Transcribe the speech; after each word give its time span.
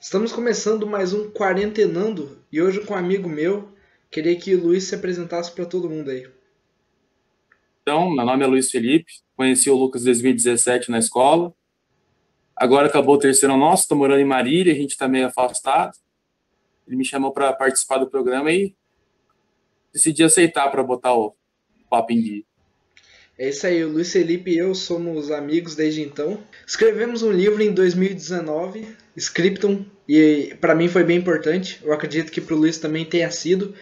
Estamos 0.00 0.32
começando 0.32 0.86
mais 0.86 1.12
um 1.12 1.30
Quarentenando 1.30 2.42
e 2.50 2.62
hoje 2.62 2.80
com 2.86 2.94
um 2.94 2.96
amigo 2.96 3.28
meu. 3.28 3.70
Queria 4.10 4.34
que 4.34 4.54
o 4.54 4.62
Luiz 4.62 4.84
se 4.84 4.94
apresentasse 4.94 5.52
para 5.52 5.66
todo 5.66 5.90
mundo 5.90 6.10
aí. 6.10 6.26
Então, 7.82 8.08
meu 8.08 8.24
nome 8.24 8.42
é 8.42 8.46
Luiz 8.46 8.70
Felipe, 8.70 9.12
conheci 9.36 9.68
o 9.68 9.76
Lucas 9.76 10.00
em 10.00 10.06
2017 10.06 10.90
na 10.90 10.98
escola. 10.98 11.52
Agora 12.56 12.86
acabou 12.86 13.16
o 13.16 13.18
terceiro 13.18 13.54
nosso, 13.58 13.82
estou 13.82 13.98
morando 13.98 14.20
em 14.20 14.24
Marília, 14.24 14.72
a 14.72 14.76
gente 14.76 14.92
está 14.92 15.06
meio 15.06 15.26
afastado. 15.26 15.92
Ele 16.86 16.96
me 16.96 17.04
chamou 17.04 17.30
para 17.30 17.52
participar 17.52 17.98
do 17.98 18.08
programa 18.08 18.50
e 18.50 18.74
decidi 19.92 20.24
aceitar 20.24 20.70
para 20.70 20.82
botar 20.82 21.12
o 21.12 21.36
papo 21.90 22.14
em 22.14 22.22
dia. 22.22 22.44
É 23.40 23.48
isso 23.48 23.66
aí, 23.66 23.82
o 23.82 23.88
Luiz 23.88 24.12
Felipe 24.12 24.50
e 24.50 24.58
eu 24.58 24.74
somos 24.74 25.30
amigos 25.30 25.74
desde 25.74 26.02
então. 26.02 26.44
Escrevemos 26.66 27.22
um 27.22 27.32
livro 27.32 27.62
em 27.62 27.72
2019, 27.72 28.86
Scriptum, 29.16 29.82
e 30.06 30.54
para 30.60 30.74
mim 30.74 30.88
foi 30.88 31.04
bem 31.04 31.16
importante. 31.16 31.80
Eu 31.82 31.94
acredito 31.94 32.30
que 32.30 32.38
para 32.38 32.54
o 32.54 32.58
Luiz 32.58 32.76
também 32.76 33.02
tenha 33.06 33.30
sido. 33.30 33.74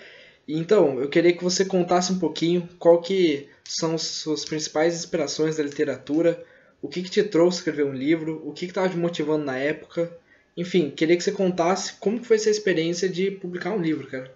Então, 0.46 1.00
eu 1.00 1.08
queria 1.08 1.36
que 1.36 1.42
você 1.42 1.64
contasse 1.64 2.12
um 2.12 2.20
pouquinho 2.20 2.68
qual 2.78 3.00
que 3.02 3.48
são 3.64 3.98
suas 3.98 4.44
principais 4.44 4.94
inspirações 4.94 5.56
da 5.56 5.64
literatura, 5.64 6.40
o 6.80 6.86
que, 6.86 7.02
que 7.02 7.10
te 7.10 7.24
trouxe 7.24 7.58
escrever 7.58 7.84
um 7.84 7.92
livro, 7.92 8.40
o 8.48 8.52
que 8.52 8.66
estava 8.66 8.88
te 8.88 8.96
motivando 8.96 9.44
na 9.44 9.58
época. 9.58 10.16
Enfim, 10.56 10.88
queria 10.88 11.16
que 11.16 11.24
você 11.24 11.32
contasse 11.32 11.94
como 11.94 12.22
foi 12.22 12.36
essa 12.36 12.48
experiência 12.48 13.08
de 13.08 13.32
publicar 13.32 13.72
um 13.72 13.82
livro, 13.82 14.06
cara. 14.06 14.32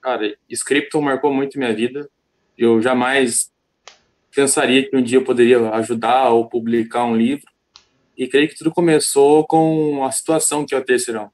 Cara, 0.00 0.34
Scriptum 0.48 1.02
marcou 1.02 1.34
muito 1.34 1.58
minha 1.58 1.74
vida. 1.74 2.08
Eu 2.56 2.80
jamais 2.80 3.50
pensaria 4.34 4.88
que 4.88 4.96
um 4.96 5.02
dia 5.02 5.18
eu 5.18 5.24
poderia 5.24 5.70
ajudar 5.70 6.30
ou 6.30 6.48
publicar 6.48 7.04
um 7.04 7.16
livro. 7.16 7.46
E 8.16 8.26
creio 8.26 8.48
que 8.48 8.56
tudo 8.56 8.70
começou 8.70 9.46
com 9.46 10.04
a 10.04 10.12
situação 10.12 10.64
que 10.64 10.74
é 10.74 10.78
o 10.78 10.84
terceirão. 10.84 11.30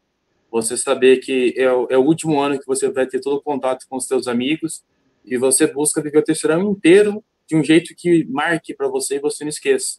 Você 0.50 0.76
saber 0.76 1.18
que 1.18 1.52
é 1.56 1.70
o, 1.70 1.86
é 1.90 1.98
o 1.98 2.02
último 2.02 2.40
ano 2.40 2.58
que 2.58 2.66
você 2.66 2.88
vai 2.90 3.06
ter 3.06 3.20
todo 3.20 3.36
o 3.36 3.42
contato 3.42 3.86
com 3.88 3.96
os 3.96 4.06
seus 4.06 4.28
amigos 4.28 4.84
e 5.24 5.36
você 5.36 5.66
busca 5.66 6.00
viver 6.00 6.18
o 6.18 6.24
terceirão 6.24 6.70
inteiro 6.70 7.22
de 7.46 7.56
um 7.56 7.64
jeito 7.64 7.94
que 7.94 8.24
marque 8.24 8.74
para 8.74 8.88
você 8.88 9.16
e 9.16 9.20
você 9.20 9.44
não 9.44 9.48
esqueça. 9.48 9.98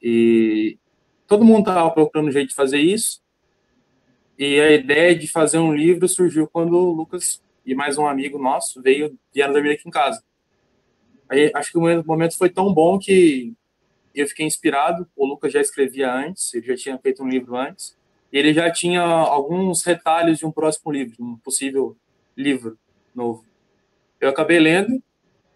E 0.00 0.78
todo 1.26 1.44
mundo 1.44 1.60
estava 1.60 1.90
procurando 1.90 2.28
um 2.28 2.32
jeito 2.32 2.50
de 2.50 2.54
fazer 2.54 2.78
isso. 2.78 3.20
E 4.38 4.60
a 4.60 4.70
ideia 4.72 5.16
de 5.16 5.26
fazer 5.26 5.58
um 5.58 5.74
livro 5.74 6.08
surgiu 6.08 6.46
quando 6.46 6.74
o 6.74 6.92
Lucas 6.92 7.42
e 7.66 7.74
mais 7.74 7.98
um 7.98 8.06
amigo 8.06 8.38
nosso 8.38 8.80
veio 8.80 9.18
vieram 9.34 9.52
dormir 9.52 9.72
aqui 9.72 9.88
em 9.88 9.90
casa. 9.90 10.22
Aí, 11.28 11.50
acho 11.54 11.72
que 11.72 11.78
o 11.78 12.04
momento 12.04 12.36
foi 12.36 12.48
tão 12.48 12.72
bom 12.72 12.98
que 12.98 13.54
eu 14.14 14.26
fiquei 14.26 14.46
inspirado. 14.46 15.06
O 15.16 15.26
Lucas 15.26 15.52
já 15.52 15.60
escrevia 15.60 16.12
antes, 16.12 16.52
ele 16.54 16.66
já 16.66 16.76
tinha 16.76 16.98
feito 16.98 17.22
um 17.22 17.28
livro 17.28 17.56
antes, 17.56 17.96
e 18.32 18.38
ele 18.38 18.52
já 18.52 18.70
tinha 18.70 19.02
alguns 19.02 19.82
retalhos 19.82 20.38
de 20.38 20.46
um 20.46 20.52
próximo 20.52 20.92
livro, 20.92 21.16
um 21.20 21.36
possível 21.36 21.96
livro 22.36 22.78
novo. 23.14 23.44
Eu 24.20 24.28
acabei 24.28 24.58
lendo 24.58 25.02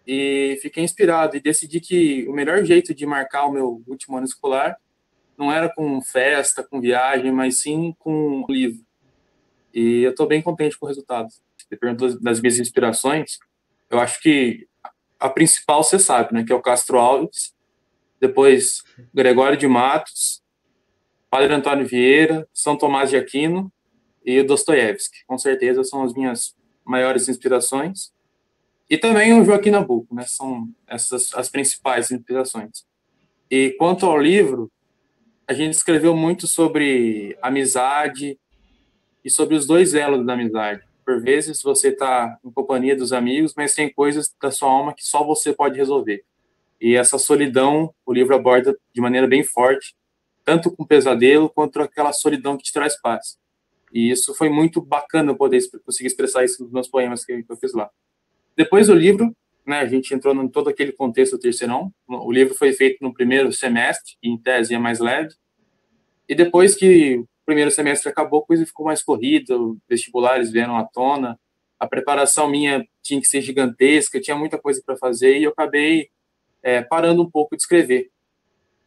e 0.05 0.57
fiquei 0.61 0.83
inspirado 0.83 1.35
e 1.37 1.41
decidi 1.41 1.79
que 1.79 2.27
o 2.27 2.33
melhor 2.33 2.63
jeito 2.63 2.93
de 2.93 3.05
marcar 3.05 3.45
o 3.45 3.51
meu 3.51 3.83
último 3.87 4.17
ano 4.17 4.25
escolar 4.25 4.77
não 5.37 5.51
era 5.51 5.69
com 5.69 6.01
festa, 6.01 6.63
com 6.63 6.79
viagem, 6.79 7.31
mas 7.31 7.59
sim 7.59 7.95
com 7.99 8.45
livro. 8.49 8.83
E 9.73 10.03
eu 10.03 10.11
estou 10.11 10.27
bem 10.27 10.41
contente 10.41 10.77
com 10.77 10.85
o 10.85 10.89
resultado. 10.89 11.29
Perguntou 11.79 12.19
das 12.19 12.39
minhas 12.39 12.59
inspirações. 12.59 13.39
Eu 13.89 13.99
acho 13.99 14.21
que 14.21 14.67
a 15.23 15.29
principal 15.29 15.81
você 15.81 15.97
sabe, 15.97 16.33
né, 16.33 16.43
que 16.43 16.51
é 16.51 16.55
o 16.55 16.61
Castro 16.61 16.99
Alves, 16.99 17.55
depois 18.19 18.83
Gregório 19.13 19.57
de 19.57 19.65
Matos, 19.69 20.43
Padre 21.29 21.53
Antônio 21.53 21.87
Vieira, 21.87 22.45
São 22.53 22.77
Tomás 22.77 23.09
de 23.09 23.15
Aquino 23.15 23.71
e 24.25 24.43
Dostoiévski. 24.43 25.19
Com 25.25 25.37
certeza 25.37 25.81
são 25.85 26.03
as 26.03 26.13
minhas 26.13 26.53
maiores 26.83 27.29
inspirações. 27.29 28.11
E 28.89 28.97
também 28.97 29.33
o 29.33 29.45
Joaquim 29.45 29.71
Nabuco, 29.71 30.13
né, 30.13 30.25
são 30.27 30.67
essas 30.85 31.33
as 31.33 31.47
principais 31.47 32.11
inspirações. 32.11 32.85
E 33.49 33.71
quanto 33.79 34.05
ao 34.05 34.19
livro, 34.19 34.69
a 35.47 35.53
gente 35.53 35.71
escreveu 35.71 36.13
muito 36.13 36.47
sobre 36.47 37.37
amizade 37.41 38.37
e 39.23 39.29
sobre 39.29 39.55
os 39.55 39.65
dois 39.65 39.93
elos 39.93 40.25
da 40.25 40.33
amizade 40.33 40.83
por 41.03 41.21
vezes 41.21 41.61
você 41.61 41.89
está 41.89 42.37
em 42.43 42.51
companhia 42.51 42.95
dos 42.95 43.13
amigos, 43.13 43.53
mas 43.55 43.73
tem 43.73 43.91
coisas 43.91 44.33
da 44.41 44.51
sua 44.51 44.69
alma 44.69 44.93
que 44.93 45.03
só 45.03 45.23
você 45.23 45.53
pode 45.53 45.77
resolver. 45.77 46.23
E 46.79 46.95
essa 46.95 47.17
solidão, 47.17 47.93
o 48.05 48.13
livro 48.13 48.35
aborda 48.35 48.77
de 48.93 49.01
maneira 49.01 49.27
bem 49.27 49.43
forte, 49.43 49.95
tanto 50.43 50.69
com 50.71 50.85
pesadelo 50.85 51.49
quanto 51.49 51.81
aquela 51.81 52.11
solidão 52.11 52.57
que 52.57 52.63
te 52.63 52.73
traz 52.73 52.99
paz. 52.99 53.37
E 53.93 54.09
isso 54.09 54.33
foi 54.33 54.49
muito 54.49 54.81
bacana 54.81 55.35
poder 55.35 55.61
conseguir 55.85 56.07
expressar 56.07 56.43
isso 56.43 56.63
nos 56.63 56.71
meus 56.71 56.87
poemas 56.87 57.23
que 57.23 57.45
eu 57.47 57.57
fiz 57.57 57.73
lá. 57.73 57.89
Depois 58.55 58.87
do 58.87 58.93
livro, 58.93 59.33
né, 59.65 59.79
a 59.79 59.85
gente 59.85 60.13
entrou 60.13 60.33
em 60.35 60.47
todo 60.47 60.69
aquele 60.69 60.91
contexto 60.91 61.33
do 61.33 61.39
terceirão. 61.39 61.93
O 62.07 62.31
livro 62.31 62.53
foi 62.55 62.73
feito 62.73 62.97
no 63.01 63.13
primeiro 63.13 63.51
semestre, 63.51 64.15
em 64.21 64.37
tese 64.37 64.73
é 64.73 64.79
mais 64.79 64.99
leve. 64.99 65.33
E 66.27 66.35
depois 66.35 66.75
que 66.75 67.23
primeiro 67.45 67.71
semestre 67.71 68.09
acabou, 68.09 68.41
a 68.41 68.45
coisa 68.45 68.65
ficou 68.65 68.85
mais 68.85 69.03
corrida, 69.03 69.55
vestibulares 69.87 70.51
vieram 70.51 70.77
à 70.77 70.83
tona, 70.83 71.39
a 71.79 71.87
preparação 71.87 72.47
minha 72.47 72.87
tinha 73.01 73.19
que 73.19 73.27
ser 73.27 73.41
gigantesca, 73.41 74.19
tinha 74.19 74.37
muita 74.37 74.57
coisa 74.57 74.81
para 74.85 74.95
fazer 74.95 75.37
e 75.37 75.43
eu 75.43 75.51
acabei 75.51 76.09
é, 76.61 76.81
parando 76.81 77.21
um 77.21 77.29
pouco 77.29 77.55
de 77.55 77.61
escrever. 77.61 78.09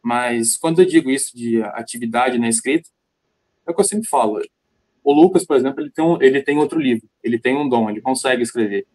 Mas 0.01 0.57
quando 0.57 0.81
eu 0.81 0.85
digo 0.85 1.09
isso 1.09 1.35
de 1.35 1.61
atividade 1.63 2.39
na 2.39 2.49
escrita, 2.49 2.89
é 3.65 3.71
o 3.71 3.73
que 3.73 3.81
eu 3.81 3.85
sempre 3.85 4.07
falo. 4.07 4.41
O 5.03 5.13
Lucas, 5.13 5.45
por 5.45 5.55
exemplo, 5.55 5.81
ele 5.81 5.91
tem, 5.91 6.03
um, 6.03 6.21
ele 6.21 6.41
tem 6.41 6.57
outro 6.57 6.79
livro, 6.79 7.07
ele 7.23 7.37
tem 7.37 7.55
um 7.55 7.69
dom, 7.69 7.89
ele 7.89 8.01
consegue 8.01 8.41
escrever. 8.41 8.87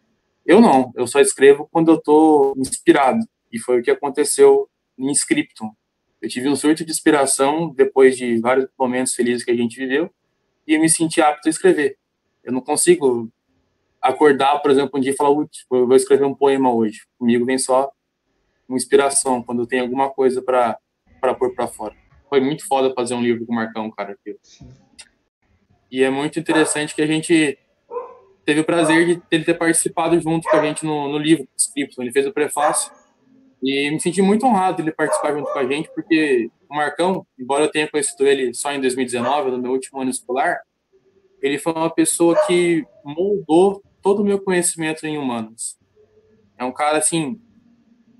Eu 0.45 0.59
não, 0.59 0.91
eu 0.95 1.07
só 1.07 1.19
escrevo 1.19 1.67
quando 1.71 1.89
eu 1.89 1.95
estou 1.95 2.53
inspirado. 2.57 3.19
E 3.51 3.59
foi 3.59 3.79
o 3.79 3.83
que 3.83 3.91
aconteceu 3.91 4.69
em 4.97 5.11
Scriptum. 5.11 5.71
Eu 6.23 6.29
tive 6.29 6.47
um 6.47 6.55
surto 6.55 6.85
de 6.85 6.91
inspiração 6.91 7.67
depois 7.75 8.15
de 8.15 8.39
vários 8.39 8.69
momentos 8.79 9.13
felizes 9.13 9.43
que 9.43 9.51
a 9.51 9.55
gente 9.57 9.75
viveu 9.75 10.09
e 10.65 10.73
eu 10.73 10.79
me 10.79 10.87
senti 10.87 11.21
apto 11.21 11.49
a 11.49 11.51
escrever. 11.51 11.97
Eu 12.41 12.53
não 12.53 12.61
consigo 12.61 13.29
acordar, 14.01 14.57
por 14.59 14.71
exemplo, 14.71 14.97
um 14.97 15.01
dia 15.01 15.11
e 15.11 15.15
falar, 15.17 15.31
eu 15.31 15.85
vou 15.85 15.95
escrever 15.97 16.23
um 16.23 16.33
poema 16.33 16.73
hoje. 16.73 17.01
Comigo 17.19 17.43
vem 17.43 17.57
só 17.57 17.91
uma 18.69 18.77
inspiração, 18.77 19.43
quando 19.43 19.67
tem 19.67 19.81
alguma 19.81 20.09
coisa 20.09 20.41
para 20.41 20.79
pôr 21.37 21.53
para 21.53 21.67
fora. 21.67 21.93
Foi 22.29 22.39
muito 22.39 22.65
foda 22.65 22.93
fazer 22.93 23.15
um 23.15 23.21
livro 23.21 23.45
com 23.45 23.51
o 23.51 23.55
Marcão, 23.57 23.91
cara. 23.91 24.17
E 25.91 26.03
é 26.03 26.09
muito 26.09 26.39
interessante 26.39 26.95
que 26.95 27.01
a 27.01 27.05
gente 27.05 27.59
teve 28.45 28.61
o 28.61 28.65
prazer 28.65 29.05
de 29.05 29.21
ele 29.29 29.43
ter 29.43 29.55
participado 29.55 30.17
junto 30.21 30.49
com 30.49 30.55
a 30.55 30.61
gente 30.61 30.85
no, 30.85 31.09
no 31.09 31.17
livro, 31.17 31.45
escrito. 31.57 32.01
Ele 32.01 32.13
fez 32.13 32.25
o 32.25 32.31
prefácio 32.31 33.02
e 33.63 33.89
me 33.89 33.99
senti 33.99 34.21
muito 34.21 34.45
honrado 34.45 34.81
ele 34.81 34.91
participar 34.91 35.31
junto 35.33 35.51
com 35.51 35.57
a 35.57 35.65
gente, 35.65 35.89
porque 35.95 36.51
o 36.69 36.75
Marcão, 36.75 37.25
embora 37.39 37.63
eu 37.63 37.71
tenha 37.71 37.89
conhecido 37.89 38.27
ele 38.27 38.53
só 38.53 38.73
em 38.73 38.81
2019, 38.81 39.51
no 39.51 39.57
meu 39.57 39.71
último 39.71 40.01
ano 40.01 40.09
escolar, 40.09 40.59
ele 41.41 41.57
foi 41.57 41.71
uma 41.71 41.89
pessoa 41.89 42.35
que 42.45 42.85
moldou 43.05 43.81
todo 44.01 44.21
o 44.21 44.25
meu 44.25 44.41
conhecimento 44.41 45.07
em 45.07 45.17
humanos. 45.17 45.77
É 46.57 46.65
um 46.65 46.73
cara, 46.73 46.97
assim, 46.97 47.39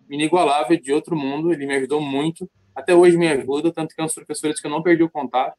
inigualável, 0.09 0.80
de 0.80 0.94
outro 0.94 1.14
mundo, 1.14 1.52
ele 1.52 1.66
me 1.66 1.76
ajudou 1.76 2.00
muito, 2.00 2.50
até 2.74 2.96
hoje 2.96 3.18
me 3.18 3.28
ajuda, 3.28 3.72
tanto 3.74 3.94
que 3.94 4.00
é 4.00 4.03
um 4.03 4.08
dos 4.08 4.16
professores 4.16 4.62
que 4.62 4.68
eu 4.68 4.72
não 4.72 4.82
perdi 4.82 5.03
o 5.03 5.09
contato, 5.09 5.58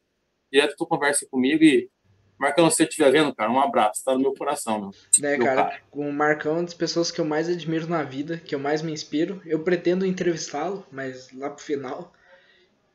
direto 0.51 0.75
tu 0.75 0.87
conversa 0.87 1.27
comigo 1.29 1.63
e 1.63 1.89
Marcão, 2.37 2.69
se 2.69 2.77
você 2.77 2.83
estiver 2.83 3.11
vendo, 3.11 3.33
cara, 3.33 3.49
um 3.49 3.59
abraço, 3.59 4.03
tá 4.03 4.13
no 4.13 4.19
meu 4.19 4.33
coração, 4.33 4.79
meu. 4.79 4.91
É, 5.23 5.37
meu 5.37 5.45
cara, 5.45 5.79
o 5.91 6.11
Marcão 6.11 6.51
é 6.51 6.55
uma 6.55 6.63
das 6.63 6.73
pessoas 6.73 7.09
que 7.09 7.19
eu 7.19 7.25
mais 7.25 7.47
admiro 7.47 7.87
na 7.87 8.03
vida, 8.03 8.37
que 8.37 8.53
eu 8.53 8.59
mais 8.59 8.81
me 8.81 8.91
inspiro. 8.91 9.41
Eu 9.45 9.59
pretendo 9.59 10.05
entrevistá-lo, 10.05 10.85
mas 10.91 11.31
lá 11.31 11.49
pro 11.49 11.63
final. 11.63 12.13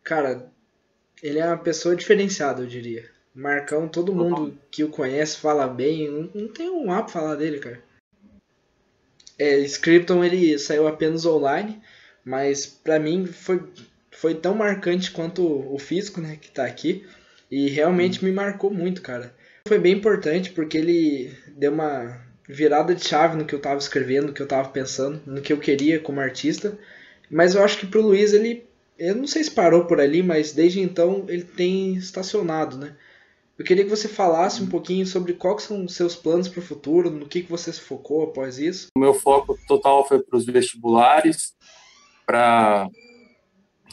Cara, 0.03 0.51
ele 1.23 1.39
é 1.39 1.47
uma 1.47 1.57
pessoa 1.57 1.97
diferenciada, 1.97 2.63
eu 2.63 2.67
diria. 2.67 3.11
Marcão, 3.35 3.89
todo 3.89 4.15
mundo 4.15 4.59
que 4.71 4.85
o 4.85 4.89
conhece 4.89 5.39
fala 5.39 5.67
bem, 5.67 6.11
não, 6.11 6.31
não 6.35 6.49
tem 6.49 6.69
um 6.69 6.93
A 6.93 7.03
pra 7.03 7.13
falar 7.13 7.37
dele, 7.37 7.59
cara. 7.59 7.83
É, 9.39 9.59
Scripton 9.61 10.23
ele 10.23 10.59
saiu 10.59 10.87
apenas 10.87 11.25
online, 11.25 11.81
mas 12.23 12.67
para 12.67 12.99
mim 12.99 13.25
foi, 13.25 13.63
foi 14.11 14.35
tão 14.35 14.55
marcante 14.55 15.11
quanto 15.11 15.43
o 15.43 15.79
físico, 15.79 16.21
né, 16.21 16.37
que 16.37 16.51
tá 16.51 16.67
aqui. 16.67 17.07
E 17.51 17.69
realmente 17.69 18.25
me 18.25 18.31
marcou 18.31 18.71
muito, 18.71 19.03
cara. 19.03 19.35
Foi 19.67 19.79
bem 19.79 19.95
importante 19.95 20.51
porque 20.51 20.79
ele 20.79 21.33
deu 21.57 21.73
uma 21.73 22.21
virada 22.49 22.95
de 22.95 23.07
chave 23.07 23.37
no 23.37 23.45
que 23.45 23.55
eu 23.55 23.61
tava 23.61 23.79
escrevendo, 23.79 24.29
no 24.29 24.33
que 24.33 24.43
eu 24.43 24.49
tava 24.49 24.69
pensando, 24.69 25.21
no 25.27 25.41
que 25.41 25.53
eu 25.53 25.59
queria 25.59 26.01
como 26.01 26.21
artista. 26.21 26.79
Mas 27.31 27.55
eu 27.55 27.63
acho 27.63 27.79
que 27.79 27.87
pro 27.87 28.03
Luiz 28.03 28.33
ele. 28.33 28.69
Eu 28.99 29.15
não 29.15 29.27
sei 29.27 29.43
se 29.43 29.51
parou 29.51 29.87
por 29.87 29.99
ali, 29.99 30.23
mas 30.23 30.53
desde 30.53 30.81
então 30.81 31.25
ele 31.29 31.45
tem 31.45 31.95
estacionado, 31.95 32.77
né? 32.77 32.95
Eu 33.59 33.65
queria 33.65 33.85
que 33.85 33.91
você 33.91 34.09
falasse 34.09 34.63
um 34.63 34.67
pouquinho 34.67 35.07
sobre 35.07 35.35
quais 35.35 35.63
são 35.63 35.85
os 35.85 35.95
seus 35.95 36.17
planos 36.17 36.49
para 36.49 36.61
o 36.61 36.63
futuro, 36.63 37.11
no 37.11 37.27
que, 37.27 37.43
que 37.43 37.51
você 37.51 37.73
se 37.73 37.81
focou 37.81 38.23
após 38.23 38.59
isso. 38.59 38.89
O 38.97 39.01
meu 39.01 39.15
foco 39.15 39.59
total 39.69 40.07
foi 40.07 40.23
para 40.23 40.37
os 40.37 40.47
vestibulares, 40.47 41.55
para 42.27 42.89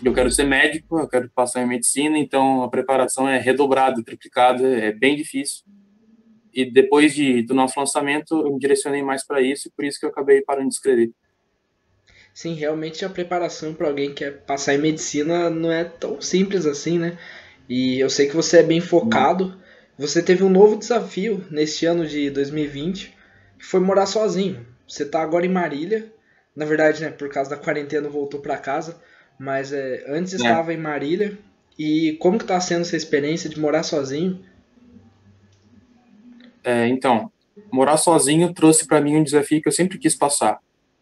Eu 0.03 0.13
quero 0.13 0.29
ser 0.31 0.44
médico, 0.44 0.99
eu 0.99 1.07
quero 1.07 1.29
passar 1.29 1.63
em 1.63 1.67
medicina, 1.67 2.17
então 2.17 2.63
a 2.63 2.69
preparação 2.69 3.27
é 3.27 3.39
redobrada, 3.39 4.03
triplicada, 4.03 4.67
é 4.67 4.91
bem 4.91 5.15
difícil. 5.15 5.63
E 6.53 6.69
depois 6.69 7.13
de, 7.13 7.41
do 7.41 7.53
nosso 7.53 7.79
lançamento, 7.79 8.35
eu 8.45 8.53
me 8.53 8.59
direcionei 8.59 9.01
mais 9.01 9.25
para 9.25 9.41
isso, 9.41 9.67
e 9.67 9.71
por 9.71 9.83
isso 9.85 9.99
que 9.99 10.05
eu 10.05 10.09
acabei 10.09 10.41
parando 10.41 10.69
de 10.69 10.75
escrever. 10.75 11.11
Sim, 12.33 12.53
realmente 12.53 13.03
a 13.03 13.09
preparação 13.09 13.73
para 13.73 13.88
alguém 13.88 14.09
que 14.09 14.23
quer 14.23 14.44
passar 14.44 14.75
em 14.75 14.77
medicina 14.77 15.49
não 15.49 15.71
é 15.71 15.83
tão 15.83 16.21
simples 16.21 16.67
assim, 16.67 16.99
né? 16.99 17.17
E 17.67 17.99
eu 17.99 18.09
sei 18.11 18.27
que 18.27 18.35
você 18.35 18.59
é 18.59 18.63
bem 18.63 18.79
focado. 18.79 19.59
Você 19.97 20.21
teve 20.21 20.44
um 20.44 20.49
novo 20.49 20.77
desafio 20.77 21.44
neste 21.49 21.88
ano 21.88 22.05
de 22.05 22.29
2020, 22.29 23.17
que 23.57 23.65
foi 23.65 23.79
morar 23.79 24.05
sozinho. 24.05 24.63
Você 24.88 25.01
está 25.01 25.21
agora 25.21 25.47
em 25.47 25.49
Marília. 25.49 26.13
Na 26.55 26.63
verdade, 26.63 27.01
né, 27.01 27.09
por 27.09 27.27
causa 27.29 27.49
da 27.49 27.57
quarentena 27.57 28.07
voltou 28.07 28.39
para 28.39 28.57
casa, 28.57 29.01
mas 29.39 29.72
é, 29.72 30.04
antes 30.07 30.34
é. 30.34 30.38
estava 30.38 30.74
em 30.74 30.78
Marília. 30.78 31.38
E 31.78 32.13
como 32.19 32.38
que 32.38 32.44
está 32.44 32.60
sendo 32.60 32.81
essa 32.81 32.98
experiência 32.98 33.50
de 33.50 33.60
morar 33.60 33.84
sozinho? 33.84 34.44
É, 36.63 36.88
então, 36.88 37.31
morar 37.72 37.98
sozinho 37.98 38.54
trouxe 38.54 38.88
para 38.88 39.00
mim 39.00 39.16
um 39.16 39.24
desafio 39.24 39.62
que 39.62 39.68
eu 39.68 39.72
sempre 39.72 39.98
quis 39.98 40.16
passar. 40.16 40.60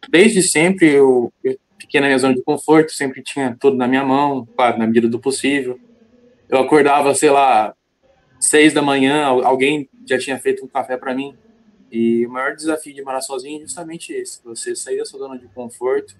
Desde 0.08 0.42
sempre 0.42 0.92
eu, 0.92 1.32
eu, 1.42 1.58
fiquei 1.80 2.00
na 2.00 2.06
minha 2.06 2.18
zona 2.18 2.34
de 2.34 2.42
conforto, 2.42 2.92
sempre 2.92 3.22
tinha 3.22 3.56
tudo 3.58 3.76
na 3.76 3.88
minha 3.88 4.04
mão, 4.04 4.46
claro, 4.56 4.78
na 4.78 4.86
medida 4.86 5.08
do 5.08 5.18
possível. 5.18 5.80
Eu 6.48 6.58
acordava, 6.58 7.14
sei 7.14 7.30
lá, 7.30 7.74
seis 8.38 8.72
da 8.72 8.82
manhã, 8.82 9.24
alguém 9.24 9.88
já 10.08 10.18
tinha 10.18 10.38
feito 10.38 10.64
um 10.64 10.68
café 10.68 10.96
para 10.96 11.14
mim. 11.14 11.34
E 11.90 12.26
o 12.26 12.30
maior 12.30 12.54
desafio 12.54 12.94
de 12.94 13.02
morar 13.02 13.20
sozinho 13.20 13.58
é 13.58 13.62
justamente 13.62 14.12
esse: 14.12 14.42
você 14.44 14.74
sair 14.76 14.98
da 14.98 15.04
sua 15.04 15.20
zona 15.20 15.38
de 15.38 15.46
conforto, 15.48 16.16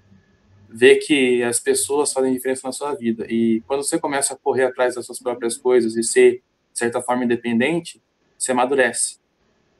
ver 0.77 0.97
que 0.97 1.43
as 1.43 1.59
pessoas 1.59 2.13
fazem 2.13 2.35
diferença 2.35 2.69
na 2.69 2.73
sua 2.73 2.95
vida. 2.95 3.27
E 3.31 3.63
quando 3.67 3.83
você 3.83 3.99
começa 3.99 4.35
a 4.35 4.37
correr 4.37 4.65
atrás 4.65 4.95
das 4.95 5.07
suas 5.07 5.19
próprias 5.19 5.57
coisas 5.57 5.97
e 5.97 6.03
ser, 6.03 6.43
de 6.71 6.79
certa 6.79 7.01
forma, 7.01 7.25
independente, 7.25 8.03
você 8.37 8.53
amadurece. 8.53 9.17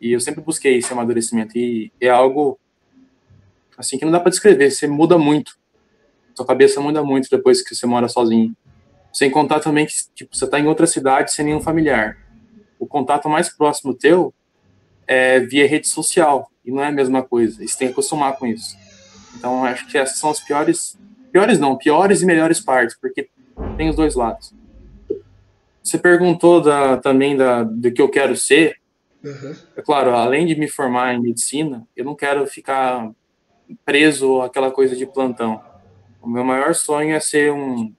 E 0.01 0.13
eu 0.13 0.21
sempre 0.21 0.41
busquei 0.41 0.79
esse 0.79 0.91
amadurecimento. 0.91 1.59
E 1.59 1.93
é 2.01 2.09
algo 2.09 2.59
assim 3.77 3.99
que 3.99 4.07
não 4.07 4.13
dá 4.13 4.19
para 4.19 4.31
descrever. 4.31 4.71
Você 4.71 4.87
muda 4.87 5.19
muito. 5.19 5.59
Sua 6.35 6.47
cabeça 6.47 6.81
muda 6.81 7.05
muito 7.05 7.29
depois 7.31 7.63
que 7.63 7.75
você 7.75 7.85
mora 7.85 8.09
sozinho. 8.09 8.57
Sem 9.13 9.31
contar 9.31 9.61
também 9.61 9.85
que 9.85 9.93
tipo, 10.15 10.35
você 10.35 10.47
está 10.47 10.59
em 10.59 10.67
outra 10.67 10.87
cidade 10.87 11.31
sem 11.31 11.45
nenhum 11.45 11.61
familiar. 11.61 12.17
O 12.79 12.87
contato 12.87 13.29
mais 13.29 13.51
próximo 13.51 13.93
teu 13.93 14.33
é 15.07 15.41
via 15.41 15.69
rede 15.69 15.89
social. 15.89 16.51
E 16.65 16.71
não 16.71 16.83
é 16.83 16.87
a 16.87 16.93
mesma 16.93 17.23
coisa. 17.23 17.67
Você 17.67 17.77
tem 17.77 17.89
que 17.89 17.93
acostumar 17.93 18.35
com 18.39 18.47
isso. 18.47 18.86
Então, 19.37 19.65
acho 19.65 19.87
que 19.87 19.99
essas 19.99 20.19
são 20.19 20.31
as 20.31 20.41
piores. 20.41 20.99
Piores 21.31 21.59
não, 21.59 21.77
piores 21.77 22.23
e 22.23 22.27
melhores 22.27 22.61
partes, 22.61 22.97
porque 22.99 23.29
tem 23.77 23.91
os 23.91 23.97
dois 23.97 24.15
lados. 24.15 24.55
Você 25.83 25.99
perguntou 25.99 26.61
da, 26.61 26.97
também 26.97 27.37
da, 27.37 27.63
do 27.63 27.93
que 27.93 28.03
eu 28.03 28.09
quero 28.09 28.37
ser. 28.37 28.77
Uhum. 29.23 29.55
É 29.77 29.83
claro, 29.83 30.15
além 30.15 30.47
de 30.47 30.55
me 30.55 30.69
formar 30.69 31.15
em 31.15 31.21
medicina, 31.21 31.87
eu 31.97 32.05
não 32.05 32.15
quero 32.15 32.47
ficar 32.47 33.11
preso 33.85 34.41
àquela 34.41 34.71
coisa 34.71 34.97
de 34.97 35.07
plantão. 35.07 35.61
O 36.21 36.29
meu 36.29 36.45
maior 36.45 36.75
sonho 36.75 37.15
é 37.15 37.21
ser 37.21 37.53
um, 37.53 37.93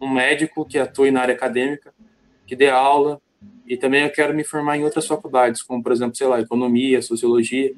um 0.00 0.12
médico 0.12 0.64
que 0.64 0.78
atue 0.78 1.10
na 1.10 1.22
área 1.22 1.34
acadêmica, 1.34 1.92
que 2.46 2.56
dê 2.56 2.68
aula, 2.68 3.20
e 3.66 3.76
também 3.76 4.04
eu 4.04 4.10
quero 4.10 4.34
me 4.34 4.44
formar 4.44 4.76
em 4.76 4.84
outras 4.84 5.06
faculdades, 5.06 5.62
como, 5.62 5.82
por 5.82 5.92
exemplo, 5.92 6.16
sei 6.16 6.26
lá, 6.26 6.40
economia, 6.40 7.02
sociologia. 7.02 7.72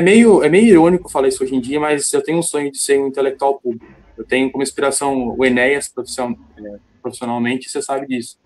É 0.00 0.02
meio, 0.02 0.42
é 0.42 0.48
meio 0.48 0.66
irônico 0.66 1.10
falar 1.10 1.28
isso 1.28 1.44
hoje 1.44 1.54
em 1.54 1.60
dia, 1.60 1.78
mas 1.78 2.10
eu 2.14 2.22
tenho 2.22 2.38
um 2.38 2.42
sonho 2.42 2.72
de 2.72 2.78
ser 2.78 2.98
um 2.98 3.08
intelectual 3.08 3.60
público. 3.60 3.84
Eu 4.16 4.24
tenho 4.24 4.50
como 4.50 4.62
inspiração 4.62 5.36
o 5.36 5.44
Enéas 5.44 5.92
é, 5.94 6.78
profissionalmente, 7.02 7.68
você 7.68 7.82
sabe 7.82 8.06
disso. 8.06 8.38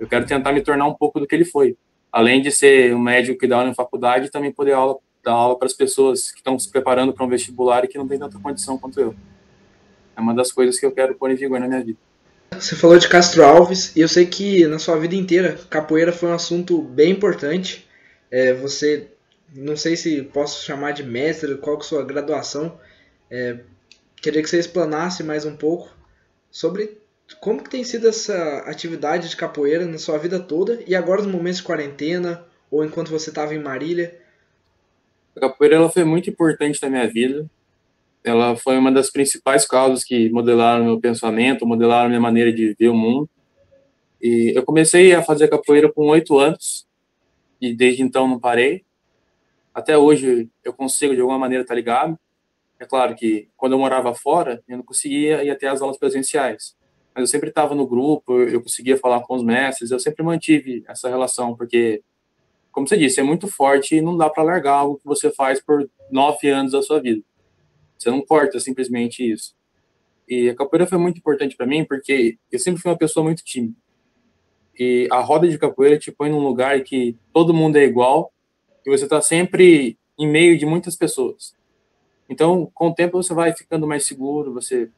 Eu 0.00 0.08
quero 0.08 0.26
tentar 0.26 0.52
me 0.52 0.60
tornar 0.60 0.84
um 0.84 0.94
pouco 0.94 1.20
do 1.20 1.26
que 1.26 1.36
ele 1.36 1.44
foi 1.44 1.76
além 2.10 2.42
de 2.42 2.50
ser 2.50 2.92
um 2.92 2.98
médico 2.98 3.38
que 3.38 3.46
dá 3.46 3.58
aula 3.58 3.70
em 3.70 3.74
faculdade, 3.74 4.32
também 4.32 4.50
poder 4.50 4.72
aula, 4.72 4.96
dar 5.22 5.30
aula 5.30 5.56
para 5.56 5.66
as 5.66 5.74
pessoas 5.74 6.32
que 6.32 6.38
estão 6.38 6.58
se 6.58 6.68
preparando 6.68 7.12
para 7.12 7.24
um 7.24 7.28
vestibular 7.28 7.84
e 7.84 7.88
que 7.88 7.96
não 7.96 8.08
tem 8.08 8.18
tanta 8.18 8.40
condição 8.40 8.76
quanto 8.76 8.98
eu. 8.98 9.14
É 10.16 10.20
uma 10.20 10.34
das 10.34 10.50
coisas 10.50 10.76
que 10.80 10.86
eu 10.86 10.90
quero 10.90 11.14
pôr 11.14 11.30
em 11.30 11.36
vigor 11.36 11.60
na 11.60 11.68
minha 11.68 11.84
vida. 11.84 11.98
Você 12.58 12.74
falou 12.74 12.98
de 12.98 13.08
Castro 13.08 13.44
Alves 13.44 13.94
e 13.94 14.00
eu 14.00 14.08
sei 14.08 14.26
que 14.26 14.66
na 14.66 14.80
sua 14.80 14.96
vida 14.98 15.14
inteira 15.14 15.56
capoeira 15.70 16.10
foi 16.10 16.30
um 16.30 16.34
assunto 16.34 16.82
bem 16.82 17.12
importante. 17.12 17.86
É, 18.28 18.54
você, 18.54 19.08
não 19.56 19.76
sei 19.76 19.96
se 19.96 20.22
posso 20.22 20.64
chamar 20.64 20.92
de 20.92 21.02
mestre, 21.02 21.56
qual 21.56 21.76
que 21.76 21.82
é 21.82 21.86
a 21.86 21.88
sua 21.88 22.04
graduação. 22.04 22.78
É, 23.30 23.58
queria 24.20 24.42
que 24.42 24.48
você 24.48 24.58
explanasse 24.58 25.24
mais 25.24 25.44
um 25.44 25.56
pouco 25.56 25.90
sobre 26.50 26.98
como 27.40 27.62
que 27.62 27.70
tem 27.70 27.82
sido 27.82 28.08
essa 28.08 28.58
atividade 28.66 29.28
de 29.28 29.36
capoeira 29.36 29.84
na 29.84 29.98
sua 29.98 30.18
vida 30.18 30.38
toda 30.38 30.80
e 30.86 30.94
agora 30.94 31.22
nos 31.22 31.32
momentos 31.32 31.58
de 31.58 31.64
quarentena 31.64 32.44
ou 32.70 32.84
enquanto 32.84 33.10
você 33.10 33.30
estava 33.30 33.54
em 33.54 33.58
Marília? 33.58 34.16
A 35.34 35.40
capoeira 35.40 35.76
ela 35.76 35.90
foi 35.90 36.04
muito 36.04 36.30
importante 36.30 36.80
na 36.82 36.88
minha 36.88 37.08
vida. 37.08 37.48
Ela 38.22 38.56
foi 38.56 38.76
uma 38.76 38.90
das 38.90 39.10
principais 39.10 39.66
causas 39.66 40.02
que 40.02 40.28
modelaram 40.30 40.84
meu 40.84 41.00
pensamento, 41.00 41.66
modelaram 41.66 42.08
minha 42.08 42.20
maneira 42.20 42.52
de 42.52 42.74
ver 42.78 42.88
o 42.88 42.94
mundo. 42.94 43.28
E 44.20 44.52
eu 44.56 44.64
comecei 44.64 45.12
a 45.14 45.22
fazer 45.22 45.48
capoeira 45.48 45.92
com 45.92 46.08
oito 46.08 46.38
anos 46.38 46.86
e 47.60 47.74
desde 47.74 48.02
então 48.02 48.26
não 48.26 48.40
parei. 48.40 48.85
Até 49.76 49.98
hoje 49.98 50.50
eu 50.64 50.72
consigo 50.72 51.14
de 51.14 51.20
alguma 51.20 51.38
maneira 51.38 51.62
estar 51.62 51.74
ligado. 51.74 52.18
É 52.80 52.86
claro 52.86 53.14
que 53.14 53.50
quando 53.56 53.72
eu 53.72 53.78
morava 53.78 54.14
fora, 54.14 54.62
eu 54.66 54.78
não 54.78 54.84
conseguia 54.84 55.44
ir 55.44 55.50
até 55.50 55.68
as 55.68 55.82
aulas 55.82 55.98
presenciais 55.98 56.74
mas 57.16 57.22
eu 57.22 57.26
sempre 57.28 57.48
estava 57.48 57.74
no 57.74 57.86
grupo, 57.86 58.42
eu 58.42 58.60
conseguia 58.60 58.98
falar 58.98 59.22
com 59.22 59.34
os 59.34 59.42
mestres, 59.42 59.90
eu 59.90 59.98
sempre 59.98 60.22
mantive 60.22 60.84
essa 60.86 61.08
relação, 61.08 61.56
porque, 61.56 62.02
como 62.70 62.86
você 62.86 62.94
disse, 62.94 63.18
é 63.18 63.22
muito 63.22 63.48
forte 63.48 63.96
e 63.96 64.02
não 64.02 64.14
dá 64.18 64.28
para 64.28 64.42
largar 64.42 64.74
algo 64.74 64.98
que 64.98 65.06
você 65.06 65.30
faz 65.30 65.58
por 65.58 65.88
nove 66.10 66.50
anos 66.50 66.72
da 66.72 66.82
sua 66.82 67.00
vida. 67.00 67.22
Você 67.98 68.10
não 68.10 68.20
corta 68.20 68.60
simplesmente 68.60 69.22
isso. 69.32 69.56
E 70.28 70.50
a 70.50 70.54
capoeira 70.54 70.86
foi 70.86 70.98
muito 70.98 71.16
importante 71.16 71.56
para 71.56 71.64
mim, 71.64 71.86
porque 71.86 72.36
eu 72.52 72.58
sempre 72.58 72.82
fui 72.82 72.90
uma 72.90 72.98
pessoa 72.98 73.24
muito 73.24 73.42
tímida. 73.42 73.74
E 74.78 75.08
a 75.10 75.20
roda 75.20 75.48
de 75.48 75.56
capoeira 75.56 75.98
te 75.98 76.12
põe 76.12 76.28
num 76.28 76.40
lugar 76.40 76.78
que 76.82 77.16
todo 77.32 77.54
mundo 77.54 77.76
é 77.76 77.84
igual 77.84 78.30
e 78.86 78.90
você 78.90 79.04
está 79.04 79.20
sempre 79.20 79.98
em 80.18 80.28
meio 80.28 80.56
de 80.56 80.64
muitas 80.64 80.96
pessoas. 80.96 81.54
Então, 82.28 82.70
com 82.74 82.88
o 82.88 82.94
tempo, 82.94 83.22
você 83.22 83.34
vai 83.34 83.52
ficando 83.52 83.86
mais 83.86 84.06
seguro, 84.06 84.52
você 84.52 84.90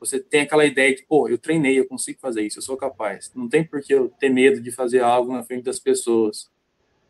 você 0.00 0.20
tem 0.20 0.42
aquela 0.42 0.64
ideia 0.64 0.94
de, 0.94 1.04
pô, 1.04 1.28
eu 1.28 1.36
treinei, 1.36 1.76
eu 1.78 1.84
consigo 1.84 2.20
fazer 2.20 2.42
isso, 2.42 2.58
eu 2.58 2.62
sou 2.62 2.76
capaz. 2.76 3.32
Não 3.34 3.48
tem 3.48 3.64
por 3.64 3.82
que 3.82 3.92
eu 3.92 4.08
ter 4.08 4.28
medo 4.28 4.60
de 4.60 4.70
fazer 4.70 5.00
algo 5.00 5.32
na 5.32 5.42
frente 5.42 5.64
das 5.64 5.80
pessoas. 5.80 6.48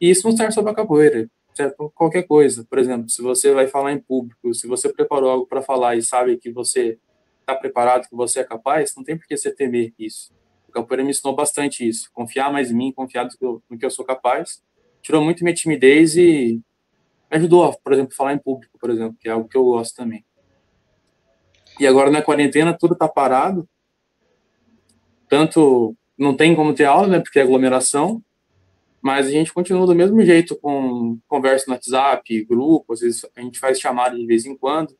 E 0.01 0.09
isso 0.09 0.27
não 0.27 0.35
serve 0.35 0.53
só 0.53 0.63
para 0.63 0.75
capoeira, 0.75 1.29
serve 1.55 1.75
para 1.75 1.89
qualquer 1.91 2.23
coisa. 2.23 2.65
Por 2.65 2.79
exemplo, 2.79 3.09
se 3.11 3.21
você 3.21 3.53
vai 3.53 3.67
falar 3.67 3.93
em 3.93 3.99
público, 3.99 4.55
se 4.55 4.67
você 4.67 4.91
preparou 4.91 5.31
algo 5.31 5.47
para 5.47 5.61
falar 5.61 5.97
e 5.97 6.03
sabe 6.03 6.39
que 6.39 6.51
você 6.51 6.99
está 7.41 7.55
preparado, 7.55 8.09
que 8.09 8.17
você 8.17 8.41
é 8.41 8.45
capaz, 8.45 8.95
não 8.97 9.05
tem 9.05 9.19
por 9.19 9.27
que 9.27 9.37
você 9.37 9.51
temer 9.51 9.93
isso. 9.99 10.33
A 10.69 10.73
capoeira 10.73 11.03
me 11.03 11.11
ensinou 11.11 11.35
bastante 11.35 11.87
isso, 11.87 12.11
confiar 12.13 12.53
mais 12.53 12.71
em 12.71 12.75
mim, 12.75 12.93
confiar 12.93 13.25
no 13.25 13.31
que 13.31 13.45
eu, 13.45 13.63
no 13.69 13.79
que 13.79 13.85
eu 13.85 13.91
sou 13.91 14.05
capaz. 14.05 14.63
Tirou 15.09 15.25
muito 15.25 15.43
minha 15.43 15.55
timidez 15.55 16.19
e 16.19 16.61
ajudou, 17.31 17.75
por 17.83 17.95
exemplo, 17.95 18.15
falar 18.15 18.35
em 18.35 18.39
público, 18.39 18.79
por 18.79 18.91
exemplo, 18.91 19.17
que 19.19 19.27
é 19.27 19.33
algo 19.33 19.49
que 19.49 19.57
eu 19.57 19.65
gosto 19.65 19.97
também. 19.97 20.23
E 21.81 21.87
agora 21.87 22.11
na 22.11 22.21
quarentena 22.21 22.77
tudo 22.79 22.93
está 22.93 23.09
parado. 23.09 23.67
Tanto 25.27 25.97
não 26.19 26.37
tem 26.37 26.55
como 26.55 26.75
ter 26.75 26.85
aula, 26.85 27.07
né, 27.07 27.21
porque 27.21 27.39
é 27.39 27.43
aglomeração, 27.43 28.23
mas 29.01 29.27
a 29.27 29.31
gente 29.31 29.51
continua 29.51 29.87
do 29.87 29.95
mesmo 29.95 30.21
jeito 30.21 30.55
com 30.55 31.19
conversa 31.27 31.65
no 31.69 31.73
WhatsApp, 31.73 32.45
grupo, 32.45 32.93
às 32.93 33.01
vezes 33.01 33.25
a 33.35 33.41
gente 33.41 33.59
faz 33.59 33.81
chamada 33.81 34.15
de 34.15 34.27
vez 34.27 34.45
em 34.45 34.55
quando. 34.55 34.95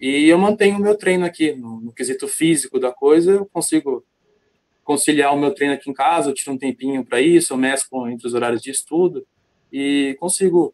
E 0.00 0.30
eu 0.30 0.38
mantenho 0.38 0.78
o 0.78 0.80
meu 0.80 0.96
treino 0.96 1.26
aqui, 1.26 1.52
no, 1.52 1.78
no 1.82 1.92
quesito 1.92 2.26
físico 2.26 2.80
da 2.80 2.90
coisa, 2.90 3.32
eu 3.32 3.44
consigo 3.44 4.02
conciliar 4.86 5.34
o 5.34 5.38
meu 5.38 5.52
treino 5.52 5.74
aqui 5.74 5.90
em 5.90 5.92
casa, 5.92 6.30
eu 6.30 6.34
tiro 6.34 6.52
um 6.52 6.58
tempinho 6.58 7.04
para 7.04 7.20
isso, 7.20 7.52
eu 7.52 7.56
mesclo 7.56 8.08
entre 8.08 8.24
os 8.24 8.34
horários 8.34 8.62
de 8.62 8.70
estudo 8.70 9.26
e 9.72 10.16
consigo 10.20 10.72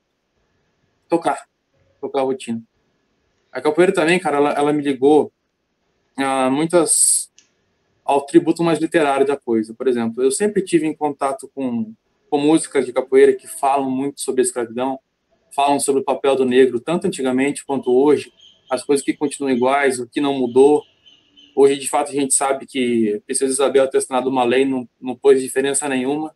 tocar, 1.08 1.48
tocar 1.98 2.20
a 2.20 2.24
rotina. 2.24 2.62
A 3.50 3.58
capoeira 3.60 3.92
também, 3.92 4.18
cara, 4.18 4.36
ela, 4.36 4.52
ela 4.52 4.72
me 4.72 4.82
ligou 4.82 5.32
a 6.14 6.50
muitas 6.50 7.32
ao 8.04 8.20
tributo 8.26 8.62
mais 8.62 8.78
literário 8.78 9.26
da 9.26 9.36
coisa. 9.36 9.72
Por 9.72 9.88
exemplo, 9.88 10.22
eu 10.22 10.30
sempre 10.30 10.60
tive 10.62 10.86
em 10.86 10.94
contato 10.94 11.50
com, 11.54 11.94
com 12.28 12.38
músicas 12.38 12.84
de 12.84 12.92
capoeira 12.92 13.32
que 13.32 13.46
falam 13.46 13.90
muito 13.90 14.20
sobre 14.20 14.42
a 14.42 14.44
escravidão, 14.44 15.00
falam 15.56 15.80
sobre 15.80 16.02
o 16.02 16.04
papel 16.04 16.36
do 16.36 16.44
negro, 16.44 16.80
tanto 16.80 17.06
antigamente 17.06 17.64
quanto 17.64 17.90
hoje, 17.90 18.30
as 18.70 18.84
coisas 18.84 19.02
que 19.02 19.14
continuam 19.14 19.54
iguais, 19.54 19.98
o 19.98 20.06
que 20.06 20.20
não 20.20 20.34
mudou. 20.34 20.82
Hoje, 21.54 21.78
de 21.78 21.88
fato, 21.88 22.10
a 22.10 22.14
gente 22.14 22.34
sabe 22.34 22.66
que 22.66 23.20
Princesa 23.26 23.52
Isabel 23.52 23.88
ter 23.88 23.98
assinado 23.98 24.28
uma 24.28 24.44
lei 24.44 24.64
não, 24.64 24.88
não 25.00 25.14
pôs 25.14 25.40
diferença 25.40 25.88
nenhuma. 25.88 26.34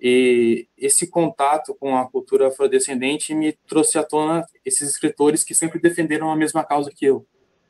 E 0.00 0.68
esse 0.76 1.08
contato 1.08 1.74
com 1.74 1.96
a 1.96 2.08
cultura 2.08 2.48
afrodescendente 2.48 3.34
me 3.34 3.52
trouxe 3.66 3.98
à 3.98 4.04
tona 4.04 4.46
esses 4.64 4.88
escritores 4.88 5.42
que 5.42 5.54
sempre 5.54 5.80
defenderam 5.80 6.30
a 6.30 6.36
mesma 6.36 6.62
causa 6.62 6.92
que 6.94 7.04
eu. 7.04 7.26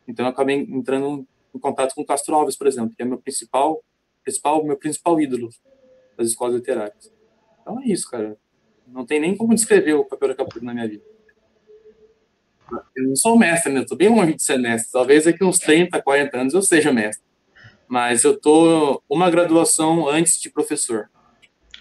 Então 0.07 0.27
eu 0.27 0.31
acabei 0.31 0.57
entrando 0.57 1.27
em 1.55 1.59
contato 1.59 1.95
com 1.95 2.05
Castro 2.05 2.35
Alves, 2.35 2.57
por 2.57 2.67
exemplo, 2.67 2.95
que 2.95 3.03
é 3.03 3.05
meu 3.05 3.19
principal, 3.19 3.83
principal 4.23 4.63
meu 4.65 4.77
principal 4.77 5.19
ídolo 5.21 5.49
das 6.17 6.29
escolas 6.29 6.57
literárias. 6.57 7.13
Então 7.63 7.81
é 7.81 7.87
isso, 7.87 8.11
cara. 8.11 8.37
Não 8.87 9.07
tem 9.07 9.21
nem 9.21 9.37
como 9.37 9.55
descrever 9.55 9.95
o 9.95 10.05
papel 10.05 10.29
da 10.29 10.35
Capuri 10.35 10.65
na 10.65 10.75
minha 10.75 10.89
vida. 10.89 11.05
Eu 12.97 13.05
não 13.05 13.17
sou 13.17 13.39
mestre, 13.39 13.73
né? 13.73 13.81
Eu 13.81 13.87
tô 13.87 13.97
bem 13.97 14.09
longe 14.09 14.35
de 14.35 14.43
ser 14.43 14.59
mestre. 14.59 14.93
Talvez 14.93 15.25
daqui 15.25 15.45
uns 15.45 15.59
30, 15.59 16.01
40 16.03 16.37
anos 16.37 16.55
eu 16.55 16.63
seja 16.63 16.93
mestre. 16.93 17.25
Mas 17.87 18.25
eu 18.25 18.39
tô 18.39 19.03
uma 19.09 19.31
graduação 19.31 20.09
antes 20.09 20.41
de 20.41 20.51
professor. 20.51 21.09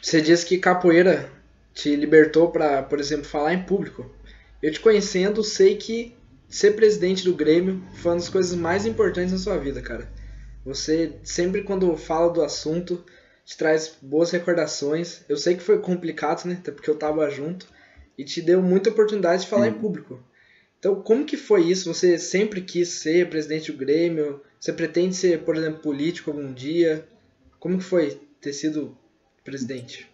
Você 0.02 0.22
disse 0.22 0.46
que 0.46 0.58
capoeira 0.58 1.30
te 1.74 1.96
libertou 1.96 2.50
para, 2.50 2.82
por 2.84 3.00
exemplo, 3.00 3.26
falar 3.26 3.54
em 3.54 3.64
público. 3.64 4.10
Eu 4.62 4.72
te 4.72 4.80
conhecendo, 4.80 5.44
sei 5.44 5.76
que 5.76 6.16
ser 6.48 6.72
presidente 6.76 7.24
do 7.24 7.36
Grêmio 7.36 7.84
foi 7.96 8.12
uma 8.12 8.18
das 8.18 8.30
coisas 8.30 8.58
mais 8.58 8.86
importantes 8.86 9.32
na 9.32 9.38
sua 9.38 9.58
vida, 9.58 9.82
cara. 9.82 10.08
Você 10.66 11.14
sempre 11.24 11.64
quando 11.64 11.96
fala 11.98 12.32
do 12.32 12.42
assunto 12.42 13.04
te 13.46 13.58
traz 13.58 13.96
boas 14.02 14.32
recordações. 14.32 15.24
Eu 15.30 15.38
sei 15.38 15.56
que 15.56 15.64
foi 15.64 15.80
complicado, 15.80 16.46
né? 16.46 16.58
Até 16.60 16.72
porque 16.72 16.90
eu 16.90 16.96
tava 16.96 17.30
junto 17.30 17.66
e 18.18 18.26
te 18.26 18.42
deu 18.42 18.62
muita 18.62 18.90
oportunidade 18.90 19.44
de 19.44 19.50
falar 19.50 19.70
em 19.70 19.74
público. 19.74 20.20
Então, 20.80 21.02
como 21.02 21.26
que 21.26 21.36
foi 21.36 21.70
isso? 21.70 21.92
Você 21.94 22.18
sempre 22.18 22.62
quis 22.62 22.90
ser 22.90 23.30
presidente 23.30 23.72
do 23.72 23.78
Grêmio? 23.78 24.42
Você 24.60 24.72
pretende 24.72 25.16
ser, 25.16 25.44
por 25.44 25.56
exemplo, 25.56 25.82
político 25.82 26.32
algum 26.32 26.54
dia? 26.54 27.08
Como 27.60 27.78
que 27.78 27.84
foi 27.84 28.20
ter 28.40 28.54
sido 28.54 28.98
presidente? 29.44 30.08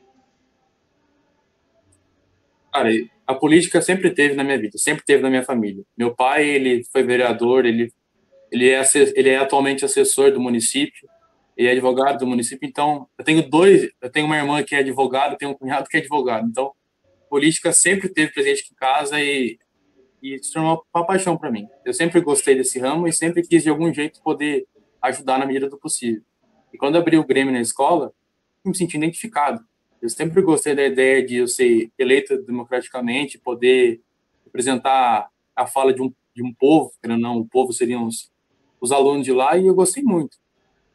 Cara, 2.73 2.89
a 3.27 3.35
política 3.35 3.81
sempre 3.81 4.09
teve 4.11 4.35
na 4.35 4.43
minha 4.43 4.57
vida, 4.57 4.77
sempre 4.77 5.03
teve 5.05 5.21
na 5.21 5.29
minha 5.29 5.43
família. 5.43 5.83
Meu 5.97 6.15
pai, 6.15 6.47
ele 6.47 6.83
foi 6.91 7.03
vereador, 7.03 7.65
ele 7.65 7.91
ele 8.51 8.69
é 8.69 8.83
ele 9.15 9.29
é 9.29 9.37
atualmente 9.37 9.83
assessor 9.83 10.31
do 10.31 10.39
município 10.39 11.09
e 11.57 11.65
é 11.65 11.71
advogado 11.71 12.19
do 12.19 12.27
município. 12.27 12.67
Então, 12.67 13.07
eu 13.17 13.25
tenho 13.25 13.47
dois, 13.49 13.89
eu 14.01 14.11
tenho 14.11 14.25
uma 14.25 14.37
irmã 14.37 14.63
que 14.63 14.75
é 14.75 14.79
advogada, 14.79 15.37
tenho 15.37 15.51
um 15.51 15.55
cunhado 15.55 15.89
que 15.89 15.97
é 15.97 15.99
advogado. 15.99 16.47
Então, 16.47 16.71
política 17.29 17.73
sempre 17.73 18.09
teve 18.09 18.31
presente 18.31 18.69
em 18.71 18.75
casa 18.75 19.19
e 19.19 19.57
e 20.23 20.41
se 20.41 20.53
tornou 20.53 20.85
uma 20.95 21.05
paixão 21.05 21.37
para 21.37 21.51
mim. 21.51 21.67
Eu 21.83 21.93
sempre 21.93 22.21
gostei 22.21 22.55
desse 22.55 22.79
ramo 22.79 23.05
e 23.09 23.11
sempre 23.11 23.41
quis 23.41 23.61
de 23.61 23.69
algum 23.69 23.93
jeito 23.93 24.21
poder 24.21 24.65
ajudar 25.01 25.37
na 25.37 25.45
medida 25.45 25.69
do 25.69 25.77
possível. 25.77 26.21
E 26.71 26.77
quando 26.77 26.97
abri 26.97 27.17
o 27.17 27.25
Grêmio 27.25 27.51
na 27.51 27.59
escola, 27.59 28.13
me 28.65 28.75
senti 28.75 28.95
identificado. 28.95 29.61
Eu 30.01 30.09
sempre 30.09 30.41
gostei 30.41 30.73
da 30.73 30.85
ideia 30.85 31.25
de 31.25 31.35
eu 31.35 31.47
ser 31.47 31.91
eleito 31.99 32.41
democraticamente, 32.41 33.37
poder 33.37 34.01
representar 34.45 35.29
a 35.53 35.67
fala 35.67 35.93
de 35.93 36.01
um, 36.01 36.11
de 36.33 36.41
um 36.41 36.53
povo, 36.53 36.93
querendo 37.01 37.21
não, 37.21 37.39
o 37.39 37.45
povo 37.45 37.73
seriam 37.73 38.07
os, 38.07 38.31
os 38.79 38.93
alunos 38.93 39.25
de 39.25 39.33
lá, 39.33 39.57
e 39.57 39.67
eu 39.67 39.75
gostei 39.75 40.03
muito. 40.03 40.37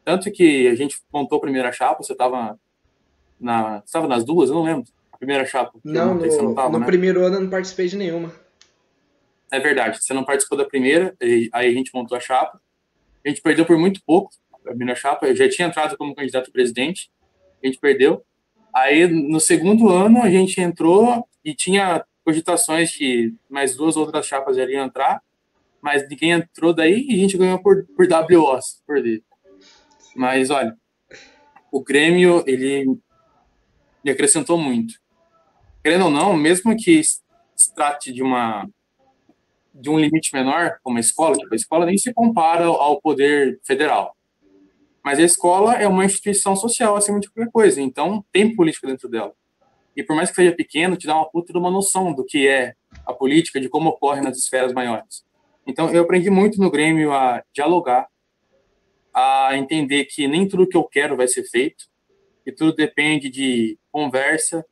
Tanto 0.05 0.31
que 0.33 0.69
a 0.69 0.75
gente 0.75 0.99
montou 1.13 1.37
a 1.37 1.41
primeira 1.41 1.71
chapa, 1.71 2.03
você 2.03 2.13
estava 2.13 2.59
na, 3.39 3.83
nas 4.09 4.25
duas, 4.25 4.49
eu 4.49 4.55
não 4.55 4.63
lembro. 4.63 4.91
A 5.13 5.19
primeira 5.19 5.45
chapa. 5.45 5.79
Não, 5.85 6.15
no, 6.15 6.27
não 6.27 6.55
tava, 6.55 6.71
no 6.71 6.79
né? 6.79 6.87
primeiro 6.87 7.25
ano 7.25 7.37
eu 7.37 7.41
não 7.43 7.51
participei 7.51 7.89
de 7.89 7.97
nenhuma. 7.97 8.33
É 9.51 9.59
verdade, 9.59 10.03
você 10.03 10.13
não 10.13 10.25
participou 10.25 10.59
da 10.59 10.65
primeira, 10.65 11.17
aí 11.21 11.51
a 11.53 11.73
gente 11.73 11.91
montou 11.95 12.17
a 12.17 12.21
chapa. 12.21 12.61
A 13.25 13.29
gente 13.29 13.41
perdeu 13.41 13.65
por 13.65 13.79
muito 13.79 14.03
pouco 14.05 14.31
a 14.65 14.69
primeira 14.69 14.95
chapa. 14.95 15.27
Eu 15.27 15.35
já 15.35 15.49
tinha 15.49 15.69
entrado 15.69 15.97
como 15.97 16.15
candidato 16.15 16.49
a 16.49 16.53
presidente, 16.53 17.11
a 17.63 17.67
gente 17.67 17.79
perdeu. 17.79 18.25
Aí 18.75 19.07
no 19.07 19.41
segundo 19.41 19.89
ano 19.89 20.23
a 20.23 20.31
gente 20.31 20.61
entrou 20.61 21.27
e 21.45 21.55
tinha 21.55 22.05
cogitações 22.25 22.95
que 22.95 23.35
mais 23.49 23.75
duas 23.75 23.97
outras 23.97 24.27
chapas 24.27 24.59
iriam 24.59 24.85
entrar, 24.85 25.23
mas 25.81 26.07
ninguém 26.09 26.33
entrou 26.33 26.75
daí 26.75 27.07
e 27.09 27.15
a 27.15 27.17
gente 27.17 27.39
ganhou 27.39 27.59
por, 27.59 27.87
por 27.97 28.07
WOs, 28.07 28.83
por 28.87 29.03
dele. 29.03 29.25
Mas 30.15 30.51
olha, 30.51 30.77
o 31.73 31.83
Grêmio 31.83 32.45
ele 32.47 32.85
me 34.05 34.11
acrescentou 34.11 34.59
muito. 34.59 34.95
Querendo 35.83 36.07
ou 36.07 36.11
não, 36.11 36.37
mesmo 36.37 36.77
que 36.77 37.03
se 37.03 37.75
trate 37.75 38.13
de 38.13 38.23
uma 38.23 38.69
de 39.81 39.89
um 39.89 39.99
limite 39.99 40.35
menor, 40.35 40.79
como 40.83 40.97
a 40.97 41.01
escola, 41.01 41.37
tipo, 41.37 41.53
a 41.53 41.57
escola 41.57 41.87
nem 41.87 41.97
se 41.97 42.13
compara 42.13 42.65
ao 42.65 43.01
poder 43.01 43.61
federal. 43.65 44.17
Mas 45.05 45.19
a 45.19 45.23
escola 45.23 45.75
é 45.75 45.87
uma 45.87 46.05
instituição 46.05 46.57
social 46.57 46.97
acima 46.97 47.21
de 47.21 47.31
qualquer 47.31 47.51
coisa, 47.51 47.81
então 47.81 48.25
tem 48.33 48.55
política 48.55 48.87
dentro 48.87 49.09
dela. 49.09 49.33
E 49.97 50.03
por 50.03 50.15
mais 50.15 50.31
que 50.31 50.37
seja 50.37 50.55
pequeno, 50.55 50.97
te 50.97 51.07
dá 51.07 51.15
uma 51.15 51.31
puta 51.31 51.53
de 51.53 51.59
uma 51.59 51.71
noção 51.71 52.13
do 52.13 52.25
que 52.25 52.47
é 52.47 52.75
a 53.07 53.13
política, 53.13 53.61
de 53.61 53.69
como 53.69 53.91
ocorre 53.91 54.21
nas 54.21 54.37
esferas 54.37 54.73
maiores. 54.73 55.25
Então 55.67 55.91
eu 55.91 56.03
aprendi 56.03 56.31
muito 56.31 56.61
no 56.61 56.71
Grêmio 56.71 57.13
a 57.13 57.43
dialogar, 57.53 58.09
a 59.15 59.57
entender 59.57 60.05
que 60.05 60.29
nem 60.29 60.47
tudo 60.47 60.69
que 60.69 60.77
eu 60.77 60.85
quero 60.85 61.17
vai 61.17 61.27
ser 61.27 61.45
feito, 61.45 61.87
que 62.45 62.53
tudo 62.53 62.75
depende 62.75 63.29
de 63.29 63.79
conversa, 63.91 64.65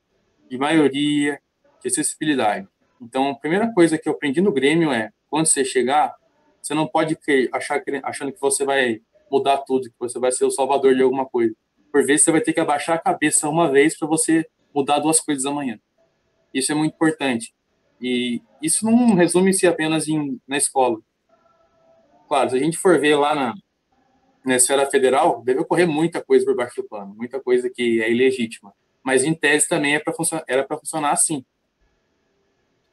de 0.48 0.56
maioria, 0.58 1.40
de 1.82 1.88
acessibilidade. 1.88 2.68
Então, 3.00 3.31
a 3.31 3.35
primeira 3.35 3.73
coisa 3.73 3.99
que 3.99 4.09
eu 4.09 4.12
aprendi 4.12 4.41
no 4.41 4.53
Grêmio 4.53 4.91
é, 4.93 5.11
quando 5.29 5.47
você 5.47 5.65
chegar, 5.65 6.15
você 6.62 6.75
não 6.75 6.87
pode 6.87 7.19
achar 7.53 7.83
achando 8.03 8.33
que 8.33 8.41
você 8.41 8.65
vai 8.65 9.00
mudar 9.31 9.59
tudo, 9.59 9.88
que 9.88 9.97
você 9.99 10.19
vai 10.19 10.33
ser 10.33 10.45
o 10.45 10.50
salvador 10.50 10.95
de 10.95 11.03
alguma 11.03 11.26
coisa. 11.26 11.55
Por 11.93 12.05
vezes 12.05 12.25
você 12.25 12.33
vai 12.33 12.41
ter 12.41 12.53
que 12.53 12.61
abaixar 12.61 12.97
a 12.97 13.00
cabeça 13.00 13.49
uma 13.49 13.71
vez 13.71 13.99
para 13.99 14.09
você 14.09 14.47
mudar 14.75 14.99
duas 14.99 15.21
coisas 15.21 15.45
amanhã. 15.47 15.79
Isso 16.53 16.73
é 16.73 16.75
muito 16.75 16.95
importante. 16.95 17.55
E 18.00 18.41
isso 18.62 18.85
não 18.85 19.15
resume-se 19.15 19.67
apenas 19.67 20.09
em, 20.09 20.41
na 20.47 20.57
escola. 20.57 20.99
Claro, 22.29 22.50
se 22.50 22.57
a 22.57 22.59
gente 22.59 22.76
for 22.76 22.99
ver 22.99 23.17
lá 23.17 23.35
na, 23.35 23.55
na 24.45 24.57
esfera 24.57 24.87
federal, 24.87 25.43
deve 25.43 25.61
ocorrer 25.61 25.88
muita 25.88 26.23
coisa 26.23 26.45
por 26.45 26.57
baixo 26.57 26.83
do 26.83 26.88
pano, 26.88 27.15
muita 27.17 27.41
coisa 27.41 27.71
que 27.71 28.03
é 28.03 28.11
ilegítima. 28.11 28.73
Mas 29.03 29.25
em 29.25 29.35
tese 29.35 29.69
também 29.69 29.95
é 29.95 30.03
funcionar, 30.12 30.45
era 30.49 30.65
para 30.65 30.79
funcionar 30.79 31.12
assim. 31.12 31.45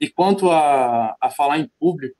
E 0.03 0.09
quanto 0.09 0.51
a, 0.51 1.15
a 1.21 1.29
falar 1.29 1.59
em 1.59 1.71
público, 1.79 2.17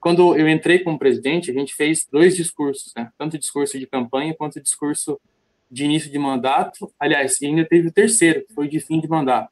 quando 0.00 0.36
eu 0.36 0.48
entrei 0.48 0.80
como 0.80 0.98
presidente, 0.98 1.48
a 1.48 1.54
gente 1.54 1.72
fez 1.72 2.04
dois 2.10 2.34
discursos, 2.34 2.92
né? 2.96 3.08
tanto 3.16 3.38
discurso 3.38 3.78
de 3.78 3.86
campanha 3.86 4.34
quanto 4.34 4.60
discurso 4.60 5.16
de 5.70 5.84
início 5.84 6.10
de 6.10 6.18
mandato. 6.18 6.92
Aliás, 6.98 7.40
ainda 7.40 7.64
teve 7.64 7.86
o 7.86 7.92
terceiro, 7.92 8.44
que 8.44 8.52
foi 8.52 8.66
de 8.66 8.80
fim 8.80 8.98
de 8.98 9.06
mandato. 9.06 9.48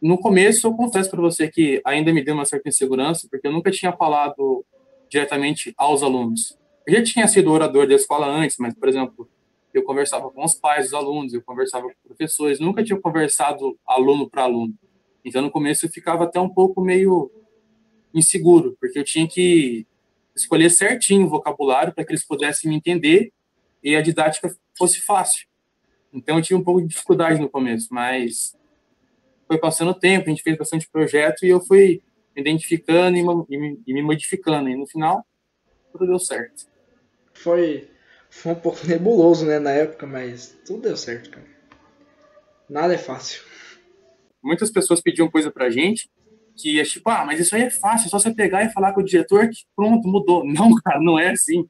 No 0.00 0.16
começo, 0.16 0.68
eu 0.68 0.74
confesso 0.74 1.10
para 1.10 1.20
você 1.20 1.50
que 1.50 1.82
ainda 1.84 2.12
me 2.12 2.22
deu 2.22 2.34
uma 2.34 2.44
certa 2.44 2.68
insegurança, 2.68 3.26
porque 3.28 3.48
eu 3.48 3.52
nunca 3.52 3.72
tinha 3.72 3.92
falado 3.92 4.64
diretamente 5.10 5.74
aos 5.76 6.04
alunos. 6.04 6.56
Eu 6.86 6.94
já 6.98 7.02
tinha 7.02 7.26
sido 7.26 7.50
orador 7.50 7.88
da 7.88 7.96
escola 7.96 8.28
antes, 8.28 8.58
mas, 8.60 8.72
por 8.74 8.88
exemplo, 8.88 9.28
eu 9.74 9.82
conversava 9.82 10.30
com 10.30 10.44
os 10.44 10.54
pais 10.54 10.84
dos 10.84 10.94
alunos, 10.94 11.34
eu 11.34 11.42
conversava 11.42 11.88
com 11.88 11.94
professores, 12.06 12.60
nunca 12.60 12.84
tinha 12.84 13.00
conversado 13.00 13.76
aluno 13.84 14.30
para 14.30 14.44
aluno. 14.44 14.72
Então, 15.26 15.42
no 15.42 15.50
começo, 15.50 15.84
eu 15.84 15.90
ficava 15.90 16.22
até 16.22 16.38
um 16.38 16.48
pouco 16.48 16.80
meio 16.80 17.32
inseguro, 18.14 18.76
porque 18.80 19.00
eu 19.00 19.02
tinha 19.02 19.26
que 19.26 19.84
escolher 20.36 20.70
certinho 20.70 21.26
o 21.26 21.28
vocabulário 21.28 21.92
para 21.92 22.04
que 22.04 22.12
eles 22.12 22.24
pudessem 22.24 22.70
me 22.70 22.76
entender 22.76 23.32
e 23.82 23.96
a 23.96 24.00
didática 24.00 24.56
fosse 24.78 25.00
fácil. 25.00 25.48
Então, 26.12 26.36
eu 26.36 26.42
tinha 26.42 26.56
um 26.56 26.62
pouco 26.62 26.80
de 26.80 26.86
dificuldade 26.86 27.40
no 27.40 27.48
começo, 27.48 27.88
mas 27.90 28.56
foi 29.48 29.58
passando 29.58 29.90
o 29.90 29.98
tempo, 29.98 30.26
a 30.26 30.30
gente 30.30 30.44
fez 30.44 30.56
bastante 30.56 30.88
projeto 30.88 31.44
e 31.44 31.48
eu 31.48 31.60
fui 31.60 32.00
me 32.32 32.40
identificando 32.40 33.16
e 33.16 33.58
me, 33.58 33.82
e 33.84 33.94
me 33.94 34.02
modificando. 34.02 34.68
E 34.68 34.76
no 34.76 34.86
final, 34.86 35.26
tudo 35.90 36.06
deu 36.06 36.20
certo. 36.20 36.68
Foi, 37.34 37.90
foi 38.30 38.52
um 38.52 38.60
pouco 38.60 38.78
nebuloso, 38.86 39.44
né, 39.44 39.58
na 39.58 39.72
época, 39.72 40.06
mas 40.06 40.56
tudo 40.64 40.82
deu 40.82 40.96
certo, 40.96 41.30
cara. 41.30 41.46
Nada 42.70 42.94
é 42.94 42.98
fácil 42.98 43.55
muitas 44.46 44.70
pessoas 44.70 45.00
pediam 45.00 45.30
coisa 45.30 45.50
pra 45.50 45.70
gente 45.70 46.08
que 46.56 46.80
é 46.80 46.84
tipo, 46.84 47.08
ah, 47.10 47.24
mas 47.24 47.38
isso 47.38 47.54
aí 47.54 47.62
é 47.62 47.70
fácil, 47.70 48.06
é 48.06 48.10
só 48.10 48.18
você 48.18 48.32
pegar 48.32 48.64
e 48.64 48.72
falar 48.72 48.92
com 48.92 49.00
o 49.00 49.04
diretor 49.04 49.48
que 49.48 49.64
pronto, 49.76 50.08
mudou. 50.08 50.42
Não, 50.46 50.74
cara, 50.76 51.00
não 51.00 51.18
é 51.18 51.30
assim. 51.30 51.68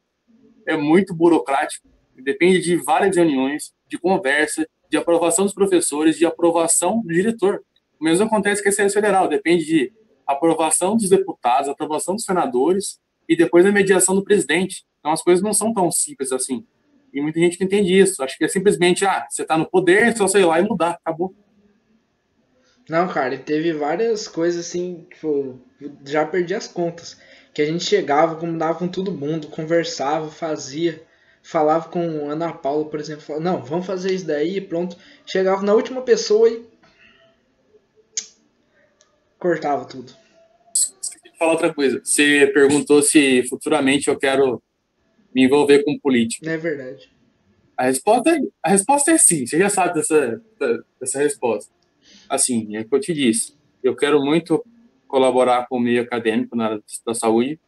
É 0.64 0.76
muito 0.76 1.12
burocrático. 1.12 1.88
Depende 2.14 2.60
de 2.60 2.76
várias 2.76 3.16
reuniões, 3.16 3.74
de 3.88 3.98
conversa, 3.98 4.66
de 4.88 4.96
aprovação 4.96 5.44
dos 5.44 5.52
professores, 5.52 6.16
de 6.16 6.24
aprovação 6.24 7.02
do 7.02 7.12
diretor. 7.12 7.62
O 8.00 8.04
mesmo 8.04 8.24
acontece 8.26 8.62
com 8.62 8.68
a 8.68 8.72
CSE 8.72 8.94
Federal, 8.94 9.28
depende 9.28 9.64
de 9.64 9.92
aprovação 10.26 10.96
dos 10.96 11.08
deputados, 11.08 11.68
aprovação 11.68 12.14
dos 12.14 12.24
senadores 12.24 12.98
e 13.28 13.36
depois 13.36 13.66
a 13.66 13.72
mediação 13.72 14.14
do 14.14 14.24
presidente. 14.24 14.84
Então 15.00 15.12
as 15.12 15.22
coisas 15.22 15.42
não 15.42 15.52
são 15.52 15.72
tão 15.74 15.90
simples 15.90 16.32
assim. 16.32 16.64
E 17.12 17.20
muita 17.20 17.40
gente 17.40 17.58
não 17.60 17.66
entende 17.66 17.98
isso. 17.98 18.22
Acho 18.22 18.36
que 18.36 18.44
é 18.44 18.48
simplesmente, 18.48 19.04
ah, 19.04 19.26
você 19.28 19.42
está 19.42 19.56
no 19.56 19.68
poder, 19.68 20.08
é 20.08 20.14
só 20.14 20.26
ir 20.38 20.44
lá 20.44 20.60
e 20.60 20.64
mudar, 20.64 20.90
acabou. 20.90 21.34
Não, 22.88 23.08
cara, 23.08 23.34
e 23.34 23.38
teve 23.38 23.72
várias 23.72 24.28
coisas 24.28 24.66
assim, 24.66 25.06
tipo, 25.10 25.60
já 26.04 26.24
perdi 26.24 26.54
as 26.54 26.68
contas. 26.68 27.16
Que 27.52 27.62
a 27.62 27.66
gente 27.66 27.84
chegava, 27.84 28.36
combinava 28.36 28.78
com 28.78 28.86
todo 28.86 29.10
mundo, 29.10 29.48
conversava, 29.48 30.30
fazia, 30.30 31.02
falava 31.42 31.88
com 31.88 32.30
Ana 32.30 32.52
Paula, 32.52 32.84
por 32.88 33.00
exemplo, 33.00 33.22
falava, 33.22 33.44
não, 33.44 33.64
vamos 33.64 33.86
fazer 33.86 34.12
isso 34.12 34.26
daí, 34.26 34.60
pronto. 34.60 34.96
Chegava 35.24 35.62
na 35.62 35.74
última 35.74 36.02
pessoa 36.02 36.48
e 36.48 36.64
cortava 39.38 39.84
tudo. 39.84 40.12
Falar 41.38 41.52
outra 41.52 41.74
coisa. 41.74 42.00
Você 42.04 42.46
perguntou 42.48 43.02
se 43.02 43.42
futuramente 43.48 44.08
eu 44.08 44.18
quero 44.18 44.62
me 45.34 45.44
envolver 45.44 45.82
com 45.82 45.98
política. 45.98 46.48
É 46.48 46.56
verdade. 46.56 47.10
A 47.76 47.84
resposta, 47.84 48.30
é, 48.30 48.38
a 48.62 48.70
resposta 48.70 49.10
é 49.10 49.18
sim, 49.18 49.46
você 49.46 49.58
já 49.58 49.68
sabe 49.68 49.94
dessa, 49.94 50.40
dessa 50.98 51.18
resposta. 51.18 51.75
Assim, 52.28 52.76
é 52.76 52.80
o 52.80 52.88
que 52.88 52.94
eu 52.94 53.00
te 53.00 53.14
disse. 53.14 53.56
Eu 53.82 53.94
quero 53.94 54.20
muito 54.20 54.64
colaborar 55.06 55.66
com 55.68 55.76
o 55.76 55.80
meio 55.80 56.02
acadêmico 56.02 56.56
na 56.56 56.66
área 56.66 56.82
da 57.06 57.14
saúde, 57.14 57.60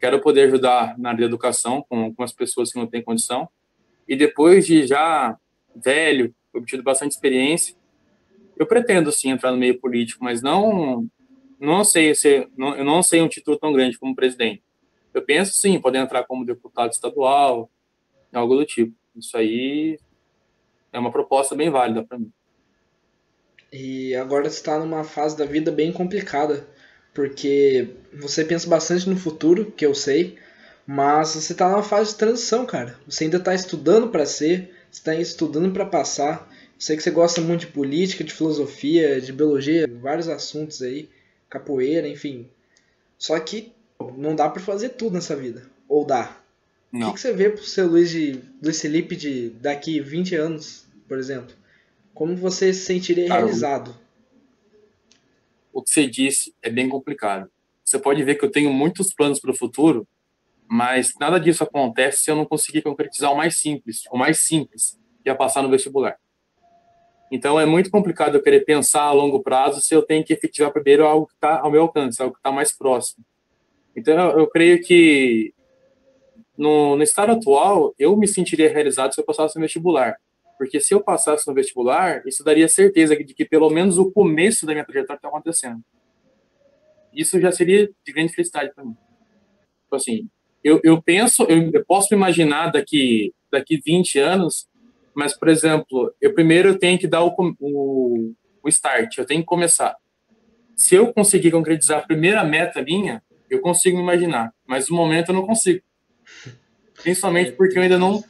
quero 0.00 0.20
poder 0.20 0.42
ajudar 0.42 0.98
na 0.98 1.10
área 1.10 1.20
da 1.20 1.26
educação 1.26 1.84
com, 1.88 2.14
com 2.14 2.22
as 2.22 2.32
pessoas 2.32 2.72
que 2.72 2.78
não 2.78 2.86
têm 2.86 3.02
condição, 3.02 3.48
e 4.08 4.14
depois 4.14 4.66
de 4.66 4.86
já 4.86 5.36
velho, 5.74 6.34
obtido 6.54 6.82
bastante 6.82 7.12
experiência, 7.12 7.76
eu 8.56 8.66
pretendo 8.66 9.12
sim 9.12 9.30
entrar 9.30 9.50
no 9.50 9.58
meio 9.58 9.78
político, 9.78 10.24
mas 10.24 10.40
não 10.40 11.06
não 11.58 11.84
sei 11.84 12.14
se 12.14 12.48
não, 12.56 12.76
eu 12.76 12.84
não 12.84 13.02
sei 13.02 13.22
um 13.22 13.28
título 13.28 13.58
tão 13.58 13.72
grande 13.72 13.98
como 13.98 14.14
presidente. 14.14 14.62
Eu 15.12 15.22
penso 15.22 15.54
sim, 15.54 15.80
poder 15.80 15.98
entrar 15.98 16.24
como 16.24 16.44
deputado 16.44 16.92
estadual, 16.92 17.70
algo 18.32 18.56
do 18.56 18.64
tipo. 18.66 18.94
Isso 19.14 19.36
aí 19.36 19.98
é 20.92 20.98
uma 20.98 21.10
proposta 21.10 21.54
bem 21.54 21.70
válida 21.70 22.04
para 22.04 22.18
mim. 22.18 22.30
E 23.72 24.14
agora 24.14 24.48
você 24.48 24.56
está 24.56 24.78
numa 24.78 25.04
fase 25.04 25.36
da 25.36 25.44
vida 25.44 25.70
bem 25.70 25.92
complicada, 25.92 26.66
porque 27.12 27.88
você 28.12 28.44
pensa 28.44 28.68
bastante 28.68 29.08
no 29.08 29.16
futuro, 29.16 29.72
que 29.72 29.84
eu 29.84 29.94
sei, 29.94 30.36
mas 30.86 31.30
você 31.30 31.52
está 31.52 31.68
numa 31.68 31.82
fase 31.82 32.12
de 32.12 32.18
transição, 32.18 32.64
cara. 32.64 32.98
Você 33.08 33.24
ainda 33.24 33.38
está 33.38 33.54
estudando 33.54 34.08
para 34.08 34.24
ser, 34.24 34.72
está 34.90 35.14
estudando 35.14 35.72
para 35.72 35.84
passar. 35.84 36.48
Sei 36.78 36.96
que 36.96 37.02
você 37.02 37.10
gosta 37.10 37.40
muito 37.40 37.60
de 37.60 37.66
política, 37.68 38.22
de 38.22 38.32
filosofia, 38.32 39.20
de 39.20 39.32
biologia, 39.32 39.88
vários 40.00 40.28
assuntos 40.28 40.82
aí, 40.82 41.08
capoeira, 41.48 42.06
enfim. 42.06 42.48
Só 43.18 43.38
que 43.40 43.72
não 44.16 44.36
dá 44.36 44.48
para 44.48 44.62
fazer 44.62 44.90
tudo 44.90 45.14
nessa 45.14 45.34
vida. 45.34 45.62
Ou 45.88 46.04
dá? 46.04 46.38
Não. 46.92 47.10
O 47.10 47.14
que, 47.14 47.20
você 47.20 47.32
vê 47.32 47.50
pro 47.50 47.64
seu 47.64 47.86
Luiz, 47.86 48.10
de, 48.10 48.40
Luiz 48.62 48.80
Felipe 48.80 49.16
de 49.16 49.50
daqui 49.50 50.00
20 50.00 50.34
anos, 50.36 50.86
por 51.08 51.18
exemplo? 51.18 51.54
Como 52.16 52.34
você 52.34 52.72
se 52.72 52.86
sentiria 52.86 53.28
Cara, 53.28 53.40
realizado? 53.40 53.94
O 55.70 55.82
que 55.82 55.90
você 55.90 56.06
disse 56.06 56.54
é 56.62 56.70
bem 56.70 56.88
complicado. 56.88 57.50
Você 57.84 57.98
pode 57.98 58.24
ver 58.24 58.36
que 58.36 58.44
eu 58.46 58.50
tenho 58.50 58.72
muitos 58.72 59.12
planos 59.12 59.38
para 59.38 59.50
o 59.50 59.54
futuro, 59.56 60.08
mas 60.66 61.12
nada 61.20 61.38
disso 61.38 61.62
acontece 61.62 62.22
se 62.22 62.30
eu 62.30 62.34
não 62.34 62.46
conseguir 62.46 62.80
concretizar 62.80 63.30
o 63.30 63.36
mais 63.36 63.58
simples, 63.58 64.04
o 64.10 64.16
mais 64.16 64.38
simples, 64.38 64.98
que 65.22 65.28
é 65.28 65.34
passar 65.34 65.62
no 65.62 65.68
vestibular. 65.68 66.16
Então 67.30 67.60
é 67.60 67.66
muito 67.66 67.90
complicado 67.90 68.36
eu 68.36 68.42
querer 68.42 68.64
pensar 68.64 69.02
a 69.02 69.12
longo 69.12 69.42
prazo 69.42 69.82
se 69.82 69.94
eu 69.94 70.00
tenho 70.00 70.24
que 70.24 70.32
efetivar 70.32 70.72
primeiro 70.72 71.04
algo 71.04 71.26
que 71.26 71.34
está 71.34 71.60
ao 71.60 71.70
meu 71.70 71.82
alcance, 71.82 72.22
algo 72.22 72.32
que 72.32 72.40
está 72.40 72.50
mais 72.50 72.72
próximo. 72.72 73.22
Então 73.94 74.18
eu, 74.18 74.38
eu 74.38 74.46
creio 74.46 74.82
que 74.82 75.52
no, 76.56 76.96
no, 76.96 77.02
estado 77.02 77.32
atual 77.32 77.94
eu 77.98 78.16
me 78.16 78.26
sentiria 78.26 78.72
realizado 78.72 79.12
se 79.12 79.20
eu 79.20 79.24
passasse 79.24 79.56
no 79.56 79.60
vestibular, 79.60 80.16
porque 80.58 80.80
se 80.80 80.94
eu 80.94 81.00
passasse 81.00 81.46
no 81.46 81.54
vestibular 81.54 82.22
isso 82.26 82.42
daria 82.44 82.68
certeza 82.68 83.16
de 83.16 83.34
que 83.34 83.44
pelo 83.44 83.70
menos 83.70 83.98
o 83.98 84.10
começo 84.10 84.66
da 84.66 84.72
minha 84.72 84.84
trajetória 84.84 85.18
está 85.18 85.28
acontecendo. 85.28 85.80
Isso 87.12 87.40
já 87.40 87.50
seria 87.50 87.90
de 88.04 88.12
grande 88.12 88.32
felicidade 88.32 88.72
para 88.74 88.84
mim. 88.84 88.96
Tipo 89.84 89.96
assim, 89.96 90.28
eu, 90.62 90.80
eu 90.84 91.00
penso, 91.00 91.44
eu, 91.44 91.70
eu 91.72 91.84
posso 91.84 92.14
imaginar 92.14 92.70
daqui 92.70 93.32
daqui 93.50 93.80
20 93.84 94.18
anos 94.18 94.68
mas, 95.16 95.34
por 95.34 95.48
exemplo, 95.48 96.14
eu 96.20 96.34
primeiro 96.34 96.78
tenho 96.78 96.98
que 96.98 97.08
dar 97.08 97.24
o, 97.24 97.34
o, 97.58 98.34
o 98.62 98.68
start, 98.68 99.16
eu 99.16 99.24
tenho 99.24 99.40
que 99.40 99.46
começar. 99.46 99.96
Se 100.76 100.94
eu 100.94 101.10
conseguir 101.10 101.50
concretizar 101.52 102.00
a 102.00 102.06
primeira 102.06 102.44
meta 102.44 102.82
minha, 102.82 103.22
eu 103.48 103.62
consigo 103.62 103.96
me 103.96 104.02
imaginar, 104.02 104.52
mas 104.66 104.90
no 104.90 104.96
momento 104.96 105.30
eu 105.30 105.34
não 105.34 105.46
consigo. 105.46 105.82
Principalmente 107.02 107.52
porque 107.52 107.78
eu 107.78 107.82
ainda 107.82 107.98
não 107.98 108.22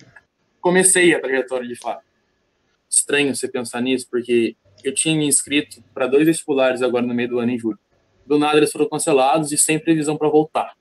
comecei 0.60 1.12
a 1.12 1.18
trajetória 1.18 1.66
de 1.66 1.74
fato. 1.74 2.05
Estranho 2.96 3.34
você 3.34 3.46
pensar 3.46 3.82
nisso, 3.82 4.06
porque 4.10 4.56
eu 4.82 4.94
tinha 4.94 5.14
me 5.14 5.26
inscrito 5.26 5.82
para 5.92 6.06
dois 6.06 6.26
vestibulares 6.26 6.82
agora 6.82 7.06
no 7.06 7.12
meio 7.12 7.28
do 7.28 7.38
ano, 7.38 7.52
em 7.52 7.58
julho. 7.58 7.78
Do 8.24 8.38
nada 8.38 8.56
eles 8.56 8.72
foram 8.72 8.88
cancelados 8.88 9.52
e 9.52 9.58
sem 9.58 9.78
previsão 9.78 10.16
para 10.16 10.28
voltar. 10.28 10.74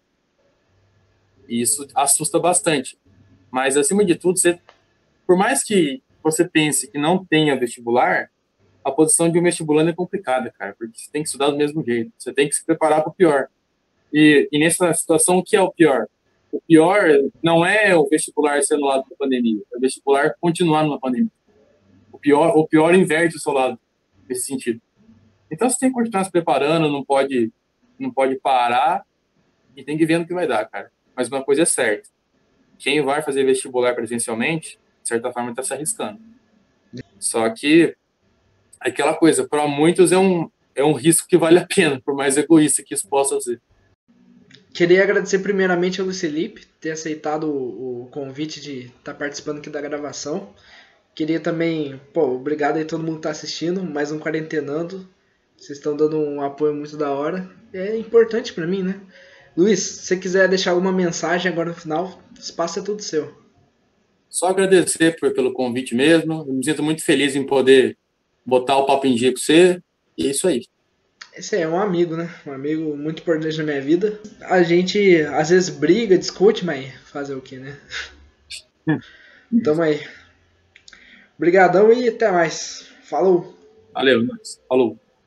E 1.47 1.61
isso 1.61 1.85
assusta 1.93 2.39
bastante. 2.39 2.97
Mas, 3.51 3.77
acima 3.77 4.03
de 4.03 4.15
tudo, 4.15 4.39
você 4.39 4.59
por 5.25 5.37
mais 5.37 5.63
que 5.63 6.01
você 6.23 6.47
pense 6.47 6.89
que 6.89 6.97
não 6.97 7.25
tenha 7.25 7.57
vestibular, 7.59 8.29
a 8.83 8.91
posição 8.91 9.29
de 9.29 9.39
um 9.39 9.43
vestibulando 9.43 9.89
é 9.89 9.93
complicada, 9.93 10.53
cara, 10.57 10.75
porque 10.77 10.99
você 10.99 11.11
tem 11.11 11.23
que 11.23 11.27
estudar 11.27 11.49
do 11.49 11.57
mesmo 11.57 11.83
jeito, 11.83 12.11
você 12.17 12.31
tem 12.31 12.47
que 12.47 12.55
se 12.55 12.63
preparar 12.65 13.01
para 13.01 13.09
o 13.09 13.13
pior. 13.13 13.47
E, 14.13 14.47
e, 14.51 14.59
nessa 14.59 14.93
situação, 14.93 15.37
o 15.39 15.43
que 15.43 15.55
é 15.55 15.61
o 15.61 15.71
pior? 15.71 16.07
O 16.51 16.61
pior 16.61 17.03
não 17.43 17.65
é 17.65 17.95
o 17.95 18.07
vestibular 18.07 18.61
ser 18.61 18.75
anulado 18.75 19.03
pela 19.03 19.17
pandemia, 19.17 19.61
é 19.73 19.77
o 19.77 19.79
vestibular 19.79 20.35
continuar 20.39 20.83
numa 20.83 20.99
pandemia. 20.99 21.31
O 22.15 22.17
pior, 22.17 22.55
o 22.55 22.67
pior 22.67 22.95
inverte 22.95 23.35
o 23.35 23.39
seu 23.39 23.51
lado 23.51 23.79
nesse 24.27 24.45
sentido. 24.45 24.81
Então 25.51 25.69
você 25.69 25.77
tem 25.77 25.89
que 25.89 25.95
continuar 25.95 26.23
se 26.23 26.31
preparando, 26.31 26.89
não 26.89 27.03
pode, 27.03 27.51
não 27.99 28.09
pode 28.11 28.35
parar 28.35 29.05
e 29.75 29.83
tem 29.83 29.97
que 29.97 30.05
ver 30.05 30.17
no 30.17 30.25
que 30.25 30.33
vai 30.33 30.47
dar, 30.47 30.65
cara. 30.65 30.91
Mas 31.15 31.27
uma 31.27 31.43
coisa 31.43 31.63
é 31.63 31.65
certa: 31.65 32.09
quem 32.77 33.01
vai 33.01 33.21
fazer 33.21 33.43
vestibular 33.43 33.93
presencialmente 33.93 34.79
de 35.05 35.09
certa 35.09 35.31
forma, 35.31 35.51
está 35.51 35.61
se 35.61 35.71
arriscando. 35.71 36.19
Só 37.19 37.47
que 37.49 37.95
aquela 38.79 39.13
coisa, 39.13 39.47
para 39.47 39.67
muitos 39.67 40.11
é 40.11 40.17
um, 40.17 40.49
é 40.73 40.83
um 40.83 40.93
risco 40.93 41.27
que 41.27 41.37
vale 41.37 41.59
a 41.59 41.67
pena, 41.67 42.01
por 42.03 42.15
mais 42.15 42.37
egoísta 42.37 42.83
que 42.83 42.95
isso 42.95 43.07
possa 43.07 43.39
ser. 43.39 43.61
Queria 44.73 45.03
agradecer 45.03 45.39
primeiramente 45.39 46.01
ao 46.01 46.05
Luiz 46.05 46.19
Felipe 46.19 46.65
ter 46.81 46.91
aceitado 46.91 47.45
o, 47.45 48.03
o 48.03 48.07
convite 48.07 48.59
de 48.59 48.87
estar 48.87 49.13
tá 49.13 49.13
participando 49.13 49.59
aqui 49.59 49.69
da 49.69 49.79
gravação. 49.79 50.53
Queria 51.15 51.39
também, 51.39 51.97
pô, 52.13 52.35
obrigado 52.35 52.75
aí 52.75 52.83
todo 52.83 53.01
mundo 53.01 53.15
que 53.15 53.21
tá 53.21 53.31
assistindo, 53.31 53.81
mais 53.81 54.11
um 54.11 54.19
Quarentenando. 54.19 55.07
Vocês 55.55 55.77
estão 55.77 55.95
dando 55.95 56.17
um 56.17 56.41
apoio 56.41 56.75
muito 56.75 56.97
da 56.97 57.09
hora. 57.09 57.49
É 57.73 57.97
importante 57.97 58.51
para 58.51 58.67
mim, 58.67 58.83
né? 58.83 58.99
Luiz, 59.55 59.79
se 59.79 60.07
você 60.07 60.17
quiser 60.17 60.49
deixar 60.49 60.71
alguma 60.71 60.91
mensagem 60.91 61.49
agora 61.49 61.69
no 61.69 61.75
final, 61.75 62.21
o 62.35 62.39
espaço 62.39 62.79
é 62.79 62.81
todo 62.81 63.01
seu. 63.01 63.33
Só 64.29 64.47
agradecer 64.47 65.15
por, 65.17 65.33
pelo 65.33 65.53
convite 65.53 65.95
mesmo. 65.95 66.43
Eu 66.45 66.53
me 66.53 66.65
sinto 66.65 66.83
muito 66.83 67.01
feliz 67.01 67.33
em 67.33 67.45
poder 67.45 67.97
botar 68.45 68.75
o 68.75 68.85
papo 68.85 69.07
em 69.07 69.15
dia 69.15 69.31
com 69.31 69.39
você. 69.39 69.81
E 70.17 70.27
é 70.27 70.31
isso 70.31 70.45
aí. 70.49 70.65
Esse 71.33 71.55
é 71.55 71.65
um 71.65 71.79
amigo, 71.79 72.17
né? 72.17 72.29
Um 72.45 72.51
amigo 72.51 72.97
muito 72.97 73.21
importante 73.21 73.57
na 73.57 73.63
minha 73.63 73.81
vida. 73.81 74.19
A 74.41 74.61
gente 74.63 75.21
às 75.21 75.49
vezes 75.49 75.69
briga, 75.69 76.17
discute, 76.17 76.65
mas 76.65 76.93
fazer 77.05 77.35
o 77.35 77.41
que, 77.41 77.55
né? 77.55 77.77
Tamo 79.63 79.81
aí. 79.81 80.01
Obrigadão 81.37 81.91
e 81.91 82.07
até 82.07 82.31
mais. 82.31 82.87
Falou. 83.03 83.53
Valeu, 83.93 84.25
falou. 84.67 84.97